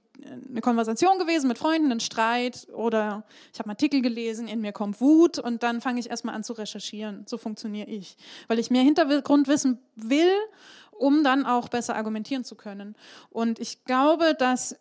[0.49, 4.73] eine Konversation gewesen mit Freunden, ein Streit oder ich habe einen Artikel gelesen, in mir
[4.73, 7.25] kommt Wut und dann fange ich erstmal an zu recherchieren.
[7.27, 8.17] So funktioniere ich,
[8.49, 10.33] weil ich mehr Hintergrund wissen will,
[10.91, 12.97] um dann auch besser argumentieren zu können.
[13.31, 14.77] Und ich glaube, dass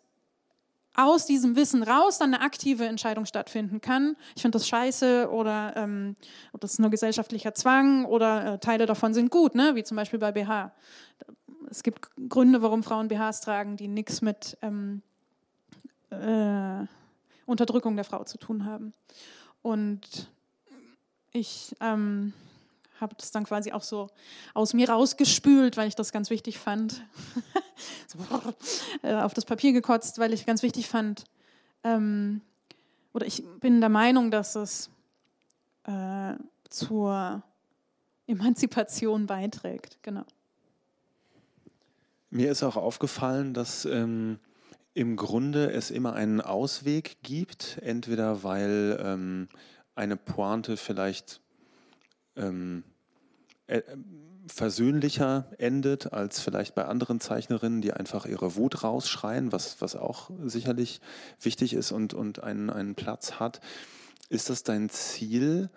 [0.96, 4.16] aus diesem Wissen raus dann eine aktive Entscheidung stattfinden kann.
[4.34, 6.16] Ich finde das scheiße oder ähm,
[6.58, 9.74] das ist nur gesellschaftlicher Zwang oder äh, Teile davon sind gut, ne?
[9.74, 10.72] wie zum Beispiel bei BH.
[11.70, 15.02] Es gibt Gründe, warum Frauen BHs tragen, die nichts mit ähm,
[16.10, 16.86] äh,
[17.44, 18.92] Unterdrückung der Frau zu tun haben.
[19.62, 20.30] Und
[21.32, 22.32] ich ähm,
[23.00, 24.08] habe das dann quasi auch so
[24.54, 27.02] aus mir rausgespült, weil ich das ganz wichtig fand.
[28.06, 28.18] so,
[29.02, 31.24] äh, auf das Papier gekotzt, weil ich ganz wichtig fand,
[31.84, 32.40] ähm,
[33.12, 34.90] oder ich bin der Meinung, dass es
[35.84, 36.34] äh,
[36.68, 37.42] zur
[38.26, 39.98] Emanzipation beiträgt.
[40.02, 40.24] Genau.
[42.30, 44.38] Mir ist auch aufgefallen, dass ähm,
[44.94, 49.48] im Grunde es immer einen Ausweg gibt, entweder weil ähm,
[49.94, 51.40] eine Pointe vielleicht
[52.36, 52.84] ähm,
[53.66, 53.82] äh,
[54.48, 60.30] versöhnlicher endet als vielleicht bei anderen Zeichnerinnen, die einfach ihre Wut rausschreien, was, was auch
[60.44, 61.00] sicherlich
[61.40, 63.60] wichtig ist und, und einen, einen Platz hat.
[64.28, 65.68] Ist das dein Ziel,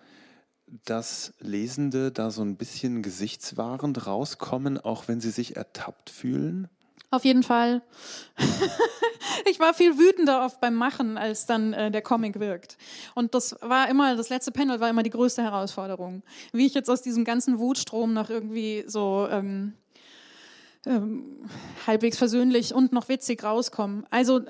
[0.85, 6.67] dass Lesende da so ein bisschen gesichtswahrend rauskommen, auch wenn sie sich ertappt fühlen?
[7.11, 7.81] Auf jeden Fall.
[9.49, 12.77] ich war viel wütender oft beim Machen, als dann äh, der Comic wirkt.
[13.15, 16.21] Und das war immer, das letzte Panel war immer die größte Herausforderung.
[16.53, 19.73] Wie ich jetzt aus diesem ganzen Wutstrom noch irgendwie so ähm,
[20.85, 21.49] ähm,
[21.87, 24.03] halbwegs versöhnlich und noch witzig rauskomme.
[24.11, 24.41] Also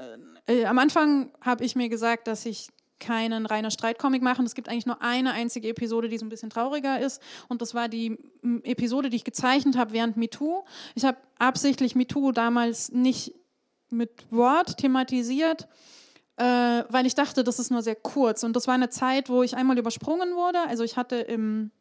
[0.46, 2.68] äh, am Anfang habe ich mir gesagt, dass ich
[3.00, 4.46] keinen reiner Streitcomic machen.
[4.46, 7.22] Es gibt eigentlich nur eine einzige Episode, die so ein bisschen trauriger ist.
[7.48, 8.18] Und das war die
[8.64, 10.64] Episode, die ich gezeichnet habe während MeToo.
[10.96, 13.34] Ich habe absichtlich MeToo damals nicht
[13.90, 15.68] mit Wort thematisiert,
[16.38, 18.44] äh, weil ich dachte, das ist nur sehr kurz.
[18.44, 20.60] Und das war eine Zeit, wo ich einmal übersprungen wurde.
[20.68, 21.72] Also ich hatte im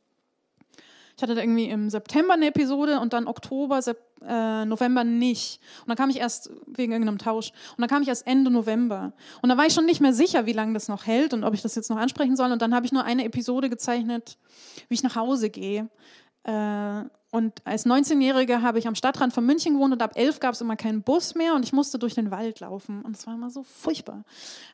[1.19, 5.61] ich hatte irgendwie im September eine Episode und dann Oktober, Sep äh, November nicht.
[5.81, 7.51] Und dann kam ich erst wegen irgendeinem Tausch.
[7.77, 9.13] Und dann kam ich erst Ende November.
[9.43, 11.55] Und da war ich schon nicht mehr sicher, wie lange das noch hält und ob
[11.55, 12.53] ich das jetzt noch ansprechen soll.
[12.53, 14.39] Und dann habe ich nur eine Episode gezeichnet,
[14.89, 15.89] wie ich nach Hause gehe.
[16.49, 20.55] Äh, und als 19-Jährige habe ich am Stadtrand von München gewohnt und ab 11 gab
[20.55, 23.03] es immer keinen Bus mehr und ich musste durch den Wald laufen.
[23.03, 24.25] Und es war immer so furchtbar.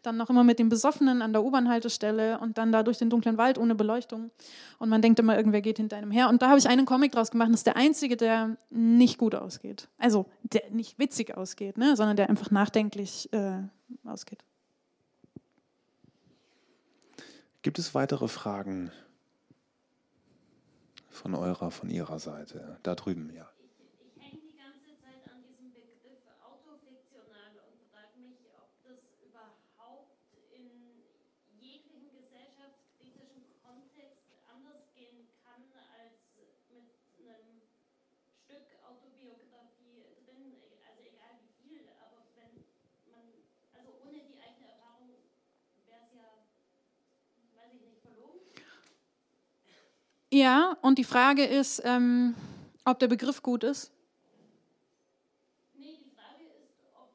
[0.04, 3.38] Dann noch immer mit den Besoffenen an der U-Bahn-Haltestelle und dann da durch den dunklen
[3.38, 4.30] Wald ohne Beleuchtung.
[4.78, 6.28] Und man denkt immer, irgendwer geht hinter einem her.
[6.28, 7.48] Und da habe ich einen Comic draus gemacht.
[7.48, 9.88] Das ist der einzige, der nicht gut ausgeht.
[9.98, 11.96] Also, der nicht witzig ausgeht, ne?
[11.96, 13.62] sondern der einfach nachdenklich äh,
[14.04, 14.44] ausgeht.
[17.62, 18.92] Gibt es weitere Fragen?
[21.14, 22.78] Von eurer, von ihrer Seite.
[22.82, 23.48] Da drüben, ja.
[24.02, 30.18] Ich hänge die ganze Zeit an diesem Begriff autofiktional und frage mich, ob das überhaupt
[30.50, 31.06] in
[31.54, 35.62] jeglichen gesellschaftskritischen Kontext anders gehen kann
[35.94, 36.18] als
[36.68, 36.90] mit
[37.22, 37.62] einem
[38.42, 40.58] Stück Autobiografie drin.
[40.82, 41.04] Also
[50.34, 52.34] Ja, und die Frage ist, ähm,
[52.84, 53.92] ob der Begriff gut ist.
[55.74, 57.12] Nee, die Frage ist, ob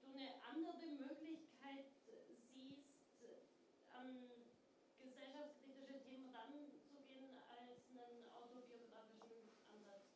[0.00, 1.84] du eine andere Möglichkeit
[2.54, 2.88] siehst,
[3.92, 4.08] an
[5.02, 10.08] gesellschaftskritische Themen ranzugehen, als einen autobiografischen Ansatz.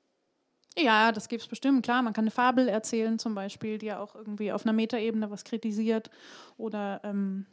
[0.78, 1.82] Ja, das gibt es bestimmt.
[1.84, 5.30] Klar, man kann eine Fabel erzählen zum Beispiel, die ja auch irgendwie auf einer Metaebene
[5.30, 6.10] was kritisiert.
[6.56, 7.44] Oder, ähm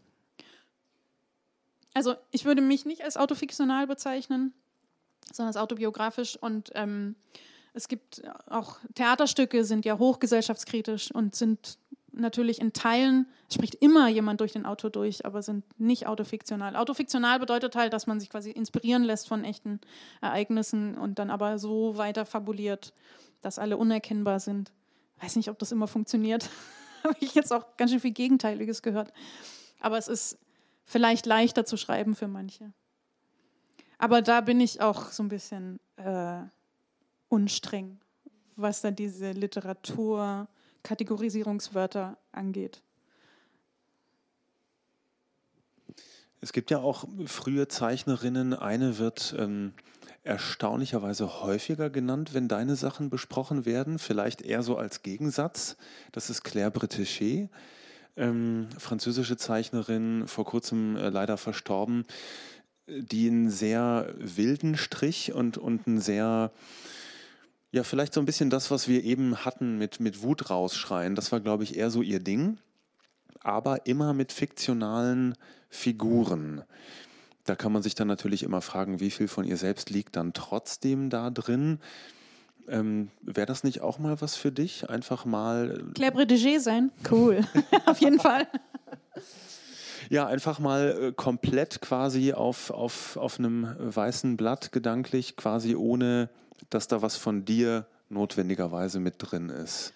[1.96, 4.54] also ich würde mich nicht als autofiktional bezeichnen,
[5.32, 6.38] sondern als autobiografisch.
[6.38, 7.16] Und ähm,
[7.74, 11.80] es gibt auch Theaterstücke, sind ja hochgesellschaftskritisch und sind
[12.12, 16.76] natürlich in Teilen, spricht immer jemand durch den Autor durch, aber sind nicht autofiktional.
[16.76, 19.80] Autofiktional bedeutet halt, dass man sich quasi inspirieren lässt von echten
[20.22, 22.94] Ereignissen und dann aber so weiter fabuliert,
[23.42, 24.74] dass alle unerkennbar sind.
[25.22, 26.50] Weiß nicht, ob das immer funktioniert.
[27.04, 29.14] Habe ich jetzt auch ganz schön viel Gegenteiliges gehört.
[29.80, 30.38] Aber es ist
[30.86, 32.72] vielleicht leichter zu schreiben für manche.
[33.98, 36.42] Aber da bin ich auch so ein bisschen äh,
[37.30, 38.00] unstreng,
[38.56, 42.84] was da diese Literatur-Kategorisierungswörter angeht.
[46.42, 48.54] Es gibt ja auch frühe Zeichnerinnen.
[48.54, 49.74] Eine wird ähm,
[50.24, 53.98] erstaunlicherweise häufiger genannt, wenn deine Sachen besprochen werden.
[53.98, 55.76] Vielleicht eher so als Gegensatz.
[56.12, 57.50] Das ist Claire Bretéché,
[58.18, 62.06] ähm, französische Zeichnerin, vor kurzem äh, leider verstorben,
[62.88, 66.52] die einen sehr wilden Strich und, und einen sehr
[67.76, 71.14] ja, vielleicht so ein bisschen das, was wir eben hatten mit, mit Wut rausschreien.
[71.14, 72.58] Das war, glaube ich, eher so ihr Ding.
[73.42, 75.36] Aber immer mit fiktionalen
[75.68, 76.64] Figuren.
[77.44, 80.32] Da kann man sich dann natürlich immer fragen, wie viel von ihr selbst liegt dann
[80.32, 81.80] trotzdem da drin.
[82.68, 84.90] Ähm, Wäre das nicht auch mal was für dich?
[84.90, 85.84] Einfach mal.
[85.94, 86.92] Claire Bredigé sein?
[87.10, 87.42] Cool.
[87.86, 88.48] Auf jeden Fall.
[90.10, 96.30] Ja, einfach mal äh, komplett quasi auf, auf, auf einem weißen Blatt gedanklich, quasi ohne,
[96.70, 99.94] dass da was von dir notwendigerweise mit drin ist.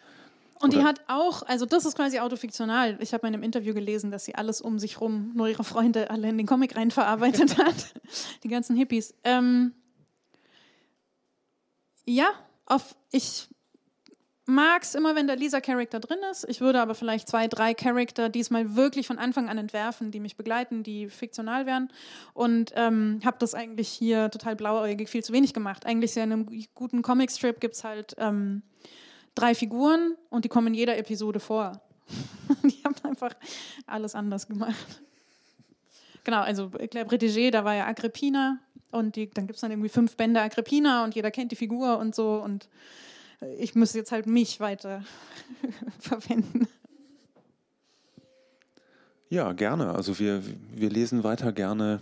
[0.62, 2.98] Und die Oder- hat auch, also das ist quasi autofiktional.
[3.02, 6.10] Ich habe in einem Interview gelesen, dass sie alles um sich rum, nur ihre Freunde
[6.10, 7.94] alle in den Comic reinverarbeitet hat.
[8.44, 9.14] Die ganzen Hippies.
[9.24, 9.74] Ähm,
[12.06, 12.30] ja,
[12.70, 13.50] auf, ich
[14.46, 16.46] mag es immer, wenn der Lisa-Charakter drin ist.
[16.50, 20.36] Ich würde aber vielleicht zwei, drei Charakter diesmal wirklich von Anfang an entwerfen, die mich
[20.36, 21.90] begleiten, die fiktional wären.
[22.34, 25.86] Und ähm, habe das eigentlich hier total blauäugig viel zu wenig gemacht.
[25.86, 28.64] Eigentlich ja in einem guten Comicstrip gibt es halt ähm,
[29.36, 31.82] drei Figuren und die kommen in jeder Episode vor.
[32.64, 33.34] die haben einfach
[33.86, 35.02] alles anders gemacht.
[36.24, 38.60] Genau, also Claire Bretigé, da war ja Agrippina
[38.92, 41.98] und die, dann gibt es dann irgendwie fünf Bände Agrippina und jeder kennt die Figur
[41.98, 42.68] und so und
[43.42, 45.04] äh, ich muss jetzt halt mich weiter
[46.00, 46.68] verwenden.
[49.30, 49.94] Ja, gerne.
[49.94, 50.42] Also wir,
[50.74, 52.00] wir lesen weiter gerne,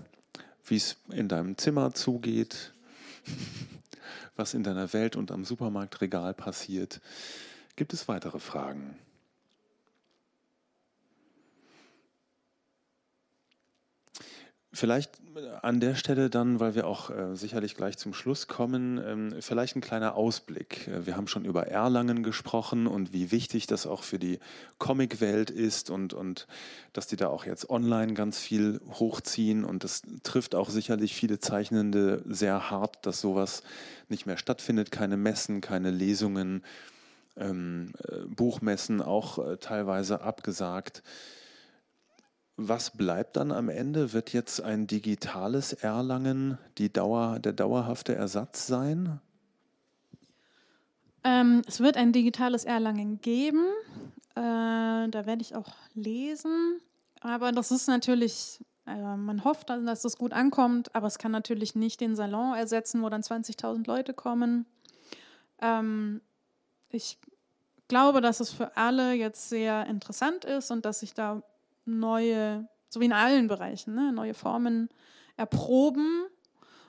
[0.66, 2.72] wie es in deinem Zimmer zugeht,
[4.38, 7.02] was in deiner Welt und am Supermarktregal passiert.
[7.76, 8.98] Gibt es weitere Fragen?
[14.78, 15.20] Vielleicht
[15.64, 19.76] an der Stelle dann, weil wir auch äh, sicherlich gleich zum Schluss kommen, ähm, vielleicht
[19.76, 20.88] ein kleiner Ausblick.
[20.88, 24.38] Äh, wir haben schon über Erlangen gesprochen und wie wichtig das auch für die
[24.78, 26.46] Comicwelt ist und, und
[26.94, 31.40] dass die da auch jetzt online ganz viel hochziehen und das trifft auch sicherlich viele
[31.40, 33.64] Zeichnende sehr hart, dass sowas
[34.10, 36.64] nicht mehr stattfindet, keine Messen, keine Lesungen,
[37.36, 41.02] ähm, äh, Buchmessen auch äh, teilweise abgesagt.
[42.60, 44.14] Was bleibt dann am Ende?
[44.14, 49.22] Wird jetzt ein digitales Erlangen die Dauer, der dauerhafte Ersatz sein?
[51.24, 53.64] Ähm, es wird ein digitales Erlangen geben.
[54.32, 56.82] Äh, da werde ich auch lesen.
[57.22, 61.76] Aber das ist natürlich, äh, man hofft, dass das gut ankommt, aber es kann natürlich
[61.76, 64.66] nicht den Salon ersetzen, wo dann 20.000 Leute kommen.
[65.62, 66.22] Ähm,
[66.90, 67.20] ich
[67.88, 71.44] glaube, dass es für alle jetzt sehr interessant ist und dass sich da
[71.88, 74.90] neue, so wie in allen Bereichen, ne, neue Formen
[75.36, 76.26] erproben.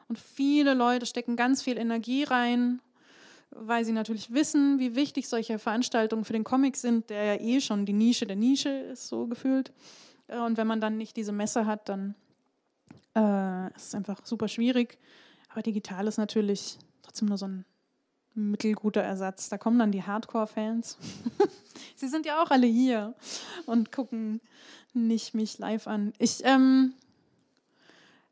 [0.08, 2.80] Und viele Leute stecken ganz viel Energie rein,
[3.50, 7.60] weil sie natürlich wissen, wie wichtig solche Veranstaltungen für den Comic sind, der ja eh
[7.60, 9.72] schon die Nische der Nische ist, so gefühlt.
[10.26, 12.14] Äh, Und wenn man dann nicht diese Messe hat, dann
[13.14, 14.98] äh, ist es einfach super schwierig.
[15.50, 17.64] Aber digital ist natürlich trotzdem nur so ein
[18.34, 19.48] mittelguter Ersatz.
[19.48, 20.98] Da kommen dann die Hardcore-Fans.
[21.98, 23.14] Sie sind ja auch alle hier
[23.66, 24.40] und gucken
[24.94, 26.12] nicht mich live an.
[26.18, 26.94] Ich, ähm,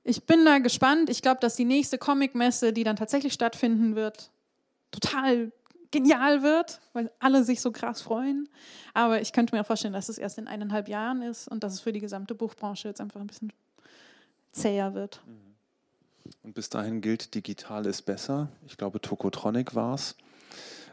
[0.05, 1.11] ich bin da gespannt.
[1.11, 4.31] Ich glaube, dass die nächste Comic-Messe, die dann tatsächlich stattfinden wird,
[4.93, 5.51] total
[5.91, 8.49] genial wird, weil alle sich so krass freuen.
[8.95, 11.75] Aber ich könnte mir auch vorstellen, dass es erst in eineinhalb Jahren ist und dass
[11.75, 13.53] es für die gesamte Buchbranche jetzt einfach ein bisschen
[14.53, 15.21] zäher wird.
[16.45, 18.49] Und bis dahin gilt, digital ist besser.
[18.67, 20.15] Ich glaube, Tokotronic war es.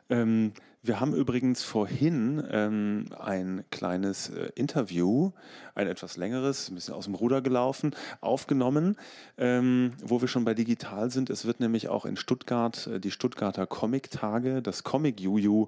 [0.09, 0.53] Ähm,
[0.85, 5.31] wir haben übrigens vorhin ähm, ein kleines äh, Interview,
[5.75, 8.97] ein etwas längeres, ein bisschen aus dem Ruder gelaufen, aufgenommen,
[9.37, 11.29] ähm, wo wir schon bei digital sind.
[11.29, 15.67] Es wird nämlich auch in Stuttgart äh, die Stuttgarter Comic-Tage, das Comic-Juju,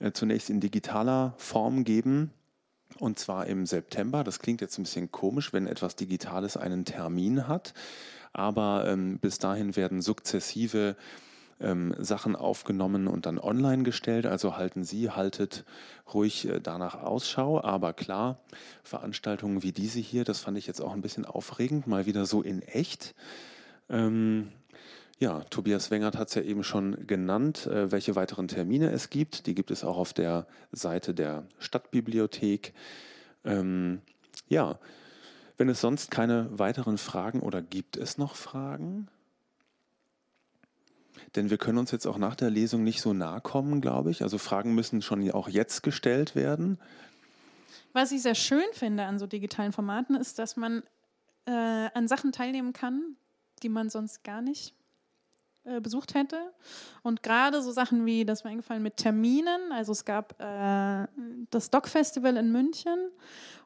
[0.00, 2.32] äh, zunächst in digitaler Form geben.
[2.98, 4.24] Und zwar im September.
[4.24, 7.74] Das klingt jetzt ein bisschen komisch, wenn etwas Digitales einen Termin hat.
[8.32, 10.96] Aber ähm, bis dahin werden sukzessive
[11.60, 14.26] ähm, Sachen aufgenommen und dann online gestellt.
[14.26, 15.64] Also halten Sie, haltet
[16.12, 17.62] ruhig äh, danach Ausschau.
[17.62, 18.38] Aber klar,
[18.82, 22.42] Veranstaltungen wie diese hier, das fand ich jetzt auch ein bisschen aufregend, mal wieder so
[22.42, 23.14] in echt.
[23.88, 24.48] Ähm,
[25.18, 29.46] ja, Tobias Wengert hat es ja eben schon genannt, äh, welche weiteren Termine es gibt.
[29.46, 32.72] Die gibt es auch auf der Seite der Stadtbibliothek.
[33.44, 34.00] Ähm,
[34.48, 34.78] ja,
[35.56, 39.08] wenn es sonst keine weiteren Fragen oder gibt es noch Fragen?
[41.36, 44.22] Denn wir können uns jetzt auch nach der Lesung nicht so nahe kommen, glaube ich.
[44.22, 46.78] Also Fragen müssen schon auch jetzt gestellt werden.
[47.92, 50.82] Was ich sehr schön finde an so digitalen Formaten ist, dass man
[51.46, 53.16] äh, an Sachen teilnehmen kann,
[53.62, 54.74] die man sonst gar nicht
[55.64, 56.52] äh, besucht hätte.
[57.02, 59.72] Und gerade so Sachen wie, das war eingefallen mit Terminen.
[59.72, 61.06] Also es gab äh,
[61.50, 63.10] das Doc-Festival in München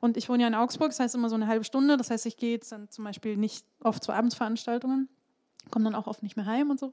[0.00, 1.96] und ich wohne ja in Augsburg, das heißt immer so eine halbe Stunde.
[1.96, 5.08] Das heißt, ich gehe jetzt dann zum Beispiel nicht oft zu Abendsveranstaltungen,
[5.70, 6.92] komme dann auch oft nicht mehr heim und so.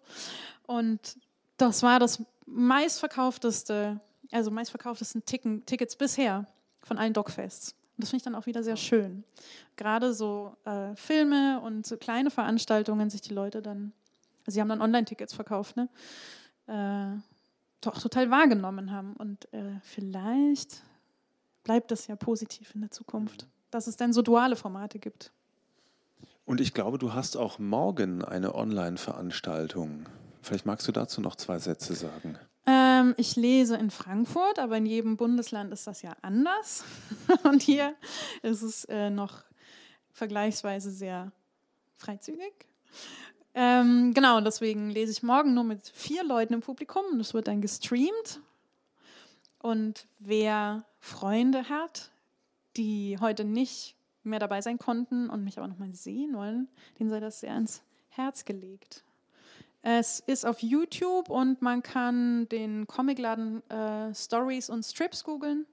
[0.68, 1.18] Und
[1.58, 4.00] das war das meistverkaufteste,
[4.32, 6.46] also meistverkauftesten Ticken, Tickets bisher
[6.84, 7.72] von allen Dogfests.
[7.72, 9.24] Und das finde ich dann auch wieder sehr schön.
[9.76, 13.94] Gerade so äh, Filme und so kleine Veranstaltungen, sich die Leute dann
[14.50, 15.90] also sie haben dann Online-Tickets verkauft, ne?
[16.66, 17.22] Äh,
[17.82, 19.14] doch total wahrgenommen haben.
[19.14, 20.82] Und äh, vielleicht
[21.64, 25.32] bleibt das ja positiv in der Zukunft, dass es dann so duale Formate gibt.
[26.50, 30.08] Und ich glaube, du hast auch morgen eine Online-Veranstaltung.
[30.42, 32.40] Vielleicht magst du dazu noch zwei Sätze sagen.
[32.66, 36.86] Ähm, ich lese in Frankfurt, aber in jedem Bundesland ist das ja anders.
[37.44, 37.94] Und hier
[38.42, 39.44] ist es äh, noch
[40.12, 41.32] vergleichsweise sehr
[41.98, 42.66] freizügig.
[43.54, 47.04] Ähm, genau, deswegen lese ich morgen nur mit vier Leuten im Publikum.
[47.20, 48.42] Das wird dann gestreamt.
[49.60, 52.10] Und wer Freunde hat,
[52.76, 56.68] die heute nicht mehr dabei sein konnten und mich aber nochmal sehen wollen,
[57.00, 59.04] denen sei das sehr ans Herz gelegt.
[59.82, 65.66] Es ist auf YouTube und man kann den Comicladen äh, Stories und Strips googeln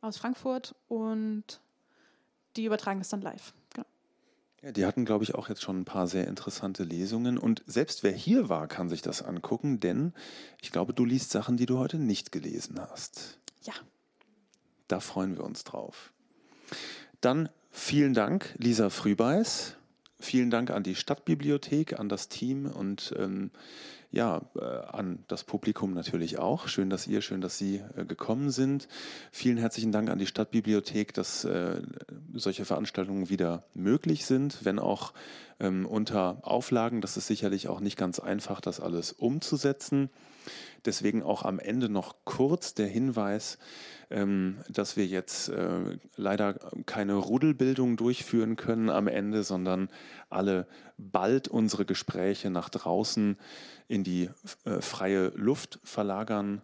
[0.00, 1.60] aus Frankfurt und
[2.56, 3.52] die übertragen es dann live.
[4.62, 7.38] Ja, die hatten, glaube ich, auch jetzt schon ein paar sehr interessante Lesungen.
[7.38, 10.12] Und selbst wer hier war, kann sich das angucken, denn
[10.60, 13.38] ich glaube, du liest Sachen, die du heute nicht gelesen hast.
[13.62, 13.74] Ja.
[14.88, 16.12] Da freuen wir uns drauf.
[17.20, 19.74] Dann vielen Dank, Lisa Frühbeiß.
[20.20, 23.52] Vielen Dank an die Stadtbibliothek, an das Team und ähm,
[24.10, 26.68] ja, äh, an das Publikum natürlich auch.
[26.68, 28.88] Schön, dass ihr, schön, dass Sie äh, gekommen sind.
[29.32, 31.82] Vielen herzlichen Dank an die Stadtbibliothek, dass äh,
[32.34, 35.12] solche Veranstaltungen wieder möglich sind, wenn auch
[35.60, 37.00] ähm, unter Auflagen.
[37.00, 40.10] Das ist sicherlich auch nicht ganz einfach, das alles umzusetzen.
[40.84, 43.58] Deswegen auch am Ende noch kurz der Hinweis,
[44.10, 46.54] ähm, dass wir jetzt äh, leider
[46.86, 49.88] keine Rudelbildung durchführen können am Ende, sondern
[50.30, 53.36] alle bald unsere Gespräche nach draußen
[53.88, 54.30] in die
[54.64, 56.62] äh, freie Luft verlagern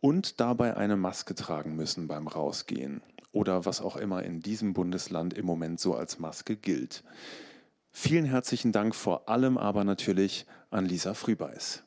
[0.00, 5.34] und dabei eine Maske tragen müssen beim Rausgehen oder was auch immer in diesem Bundesland
[5.34, 7.02] im Moment so als Maske gilt.
[8.00, 11.82] Vielen herzlichen Dank vor allem aber natürlich an Lisa Frühbeiß.